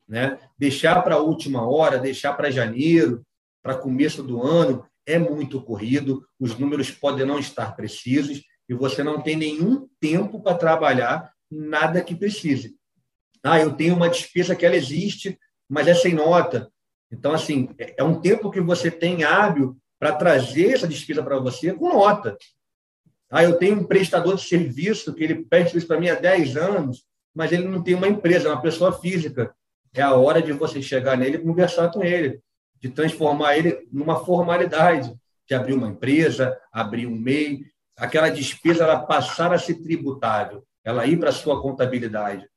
Né? 0.07 0.37
Deixar 0.57 1.01
para 1.01 1.15
a 1.15 1.19
última 1.19 1.67
hora, 1.67 1.97
deixar 1.97 2.33
para 2.33 2.51
janeiro, 2.51 3.25
para 3.63 3.75
começo 3.75 4.21
do 4.21 4.43
ano, 4.43 4.85
é 5.07 5.17
muito 5.17 5.61
corrido, 5.61 6.25
os 6.39 6.57
números 6.57 6.91
podem 6.91 7.25
não 7.25 7.39
estar 7.39 7.75
precisos 7.75 8.43
e 8.69 8.73
você 8.73 9.03
não 9.03 9.21
tem 9.21 9.35
nenhum 9.35 9.87
tempo 9.99 10.41
para 10.41 10.57
trabalhar 10.57 11.31
nada 11.49 12.01
que 12.01 12.15
precise. 12.15 12.75
Ah, 13.43 13.59
eu 13.59 13.73
tenho 13.73 13.95
uma 13.95 14.09
despesa 14.09 14.55
que 14.55 14.65
ela 14.65 14.75
existe, 14.75 15.39
mas 15.69 15.87
é 15.87 15.93
sem 15.93 16.13
nota. 16.13 16.71
Então, 17.11 17.33
assim, 17.33 17.69
é, 17.77 17.95
é 17.97 18.03
um 18.03 18.19
tempo 18.19 18.51
que 18.51 18.61
você 18.61 18.89
tem 18.89 19.23
hábil 19.23 19.77
para 19.99 20.15
trazer 20.15 20.73
essa 20.73 20.87
despesa 20.87 21.23
para 21.23 21.39
você 21.39 21.73
com 21.73 21.89
nota. 21.89 22.37
Ah, 23.29 23.43
eu 23.43 23.57
tenho 23.57 23.79
um 23.79 23.85
prestador 23.85 24.35
de 24.35 24.43
serviço 24.43 25.13
que 25.13 25.23
ele 25.23 25.45
presta 25.45 25.77
isso 25.77 25.87
para 25.87 25.99
mim 25.99 26.09
há 26.09 26.15
10 26.15 26.57
anos, 26.57 27.05
mas 27.35 27.51
ele 27.51 27.67
não 27.67 27.83
tem 27.83 27.93
uma 27.93 28.07
empresa, 28.07 28.47
é 28.47 28.51
uma 28.51 28.61
pessoa 28.61 28.93
física. 28.93 29.53
É 29.93 30.01
a 30.01 30.13
hora 30.13 30.41
de 30.41 30.53
você 30.53 30.81
chegar 30.81 31.17
nele 31.17 31.37
e 31.37 31.41
conversar 31.41 31.91
com 31.91 32.03
ele, 32.03 32.41
de 32.81 32.89
transformar 32.89 33.57
ele 33.57 33.87
numa 33.91 34.23
formalidade, 34.23 35.13
de 35.47 35.53
abrir 35.53 35.73
uma 35.73 35.87
empresa, 35.87 36.57
abrir 36.71 37.05
um 37.05 37.15
MEI, 37.15 37.65
aquela 37.97 38.29
despesa 38.29 38.83
ela 38.83 38.99
passar 39.05 39.53
a 39.53 39.59
ser 39.59 39.75
tributável, 39.75 40.65
ela 40.83 41.05
ir 41.05 41.17
para 41.17 41.29
a 41.29 41.33
sua 41.33 41.61
contabilidade, 41.61 42.47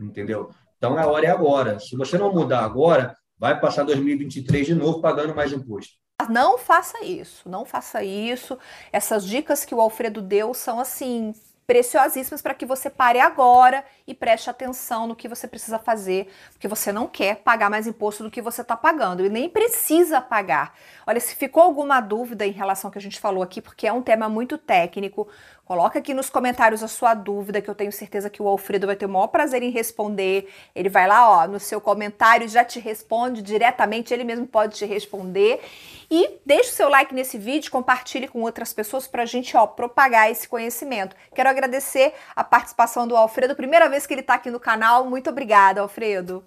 entendeu? 0.00 0.50
Então 0.78 0.96
a 0.96 1.06
hora 1.06 1.26
é 1.26 1.30
agora. 1.30 1.78
Se 1.78 1.96
você 1.96 2.16
não 2.16 2.32
mudar 2.32 2.64
agora, 2.64 3.16
vai 3.38 3.58
passar 3.60 3.84
2023 3.84 4.66
de 4.66 4.74
novo 4.74 5.00
pagando 5.00 5.34
mais 5.34 5.52
imposto. 5.52 5.94
Não 6.28 6.58
faça 6.58 7.02
isso, 7.04 7.48
não 7.48 7.64
faça 7.64 8.02
isso. 8.02 8.58
Essas 8.92 9.24
dicas 9.26 9.64
que 9.64 9.74
o 9.74 9.80
Alfredo 9.80 10.20
deu 10.20 10.52
são 10.52 10.78
assim 10.78 11.34
preciosíssimas 11.70 12.42
para 12.42 12.52
que 12.52 12.66
você 12.66 12.90
pare 12.90 13.20
agora 13.20 13.84
e 14.04 14.12
preste 14.12 14.50
atenção 14.50 15.06
no 15.06 15.14
que 15.14 15.28
você 15.28 15.46
precisa 15.46 15.78
fazer, 15.78 16.28
porque 16.50 16.66
você 16.66 16.90
não 16.90 17.06
quer 17.06 17.36
pagar 17.36 17.70
mais 17.70 17.86
imposto 17.86 18.24
do 18.24 18.30
que 18.30 18.42
você 18.42 18.62
está 18.62 18.76
pagando 18.76 19.24
e 19.24 19.28
nem 19.28 19.48
precisa 19.48 20.20
pagar. 20.20 20.74
Olha, 21.06 21.20
se 21.20 21.32
ficou 21.36 21.62
alguma 21.62 22.00
dúvida 22.00 22.44
em 22.44 22.50
relação 22.50 22.88
ao 22.88 22.92
que 22.92 22.98
a 22.98 23.00
gente 23.00 23.20
falou 23.20 23.40
aqui, 23.40 23.62
porque 23.62 23.86
é 23.86 23.92
um 23.92 24.02
tema 24.02 24.28
muito 24.28 24.58
técnico, 24.58 25.28
Coloca 25.70 26.00
aqui 26.00 26.12
nos 26.12 26.28
comentários 26.28 26.82
a 26.82 26.88
sua 26.88 27.14
dúvida, 27.14 27.62
que 27.62 27.70
eu 27.70 27.76
tenho 27.76 27.92
certeza 27.92 28.28
que 28.28 28.42
o 28.42 28.48
Alfredo 28.48 28.88
vai 28.88 28.96
ter 28.96 29.06
o 29.06 29.08
maior 29.08 29.28
prazer 29.28 29.62
em 29.62 29.70
responder. 29.70 30.52
Ele 30.74 30.88
vai 30.88 31.06
lá, 31.06 31.30
ó, 31.30 31.46
no 31.46 31.60
seu 31.60 31.80
comentário 31.80 32.48
já 32.48 32.64
te 32.64 32.80
responde 32.80 33.40
diretamente, 33.40 34.12
ele 34.12 34.24
mesmo 34.24 34.48
pode 34.48 34.74
te 34.74 34.84
responder. 34.84 35.60
E 36.10 36.40
deixe 36.44 36.70
o 36.70 36.72
seu 36.72 36.88
like 36.88 37.14
nesse 37.14 37.38
vídeo, 37.38 37.70
compartilhe 37.70 38.26
com 38.26 38.42
outras 38.42 38.72
pessoas 38.72 39.06
para 39.06 39.22
a 39.22 39.26
gente 39.26 39.56
ó, 39.56 39.64
propagar 39.64 40.28
esse 40.28 40.48
conhecimento. 40.48 41.14
Quero 41.32 41.48
agradecer 41.48 42.14
a 42.34 42.42
participação 42.42 43.06
do 43.06 43.16
Alfredo, 43.16 43.54
primeira 43.54 43.88
vez 43.88 44.08
que 44.08 44.14
ele 44.14 44.22
está 44.22 44.34
aqui 44.34 44.50
no 44.50 44.58
canal. 44.58 45.08
Muito 45.08 45.30
obrigada, 45.30 45.82
Alfredo. 45.82 46.44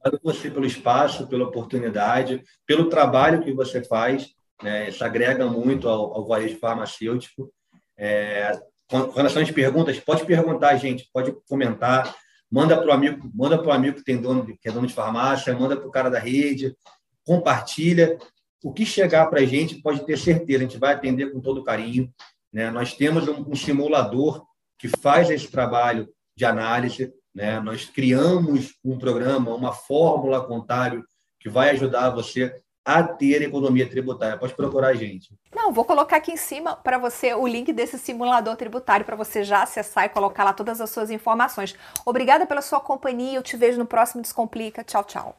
Obrigado 0.00 0.22
você 0.24 0.50
pelo 0.50 0.64
espaço, 0.64 1.26
pela 1.26 1.44
oportunidade, 1.44 2.42
pelo 2.64 2.88
trabalho 2.88 3.42
que 3.42 3.52
você 3.52 3.84
faz. 3.84 4.30
Né? 4.62 4.88
Isso 4.88 5.04
agrega 5.04 5.44
muito 5.44 5.90
ao, 5.90 6.14
ao 6.14 6.26
varejo 6.26 6.58
farmacêutico. 6.58 7.52
É, 7.98 8.58
com 8.88 9.10
relação 9.10 9.42
às 9.42 9.50
perguntas, 9.50 9.98
pode 9.98 10.24
perguntar, 10.24 10.76
gente, 10.76 11.08
pode 11.12 11.34
comentar, 11.48 12.14
manda 12.50 12.76
para 12.76 12.88
o 12.88 12.92
amigo, 12.92 13.30
manda 13.34 13.58
para 13.58 13.74
amigo 13.74 13.96
que 13.96 14.04
tem 14.04 14.20
dono, 14.20 14.46
que 14.46 14.68
é 14.68 14.72
dono 14.72 14.86
de 14.86 14.94
farmácia, 14.94 15.56
manda 15.56 15.76
para 15.76 15.86
o 15.86 15.90
cara 15.90 16.08
da 16.08 16.18
rede, 16.18 16.76
compartilha. 17.24 18.18
O 18.62 18.72
que 18.72 18.86
chegar 18.86 19.26
para 19.26 19.40
a 19.40 19.44
gente, 19.44 19.80
pode 19.82 20.04
ter 20.06 20.16
certeza, 20.16 20.58
a 20.58 20.66
gente 20.66 20.78
vai 20.78 20.94
atender 20.94 21.32
com 21.32 21.40
todo 21.40 21.64
carinho. 21.64 22.12
Né? 22.52 22.70
Nós 22.70 22.94
temos 22.94 23.28
um, 23.28 23.50
um 23.50 23.54
simulador 23.54 24.44
que 24.78 24.88
faz 24.88 25.30
esse 25.30 25.48
trabalho 25.48 26.08
de 26.36 26.44
análise. 26.44 27.12
Né? 27.34 27.60
Nós 27.60 27.84
criamos 27.84 28.74
um 28.84 28.98
programa, 28.98 29.54
uma 29.54 29.72
fórmula 29.72 30.44
contábil 30.46 31.04
que 31.40 31.48
vai 31.48 31.70
ajudar 31.70 32.10
você 32.10 32.60
a 32.86 33.02
ter 33.02 33.42
economia 33.42 33.90
tributária. 33.90 34.38
Pode 34.38 34.54
procurar 34.54 34.88
a 34.88 34.94
gente. 34.94 35.36
Não, 35.52 35.72
vou 35.72 35.84
colocar 35.84 36.18
aqui 36.18 36.30
em 36.30 36.36
cima 36.36 36.76
para 36.76 36.98
você 36.98 37.34
o 37.34 37.44
link 37.44 37.72
desse 37.72 37.98
simulador 37.98 38.54
tributário 38.54 39.04
para 39.04 39.16
você 39.16 39.42
já 39.42 39.64
acessar 39.64 40.04
e 40.04 40.08
colocar 40.08 40.44
lá 40.44 40.52
todas 40.52 40.80
as 40.80 40.88
suas 40.88 41.10
informações. 41.10 41.74
Obrigada 42.04 42.46
pela 42.46 42.62
sua 42.62 42.78
companhia. 42.78 43.36
Eu 43.36 43.42
te 43.42 43.56
vejo 43.56 43.76
no 43.76 43.86
próximo 43.86 44.22
Descomplica. 44.22 44.84
Tchau, 44.84 45.02
tchau. 45.02 45.36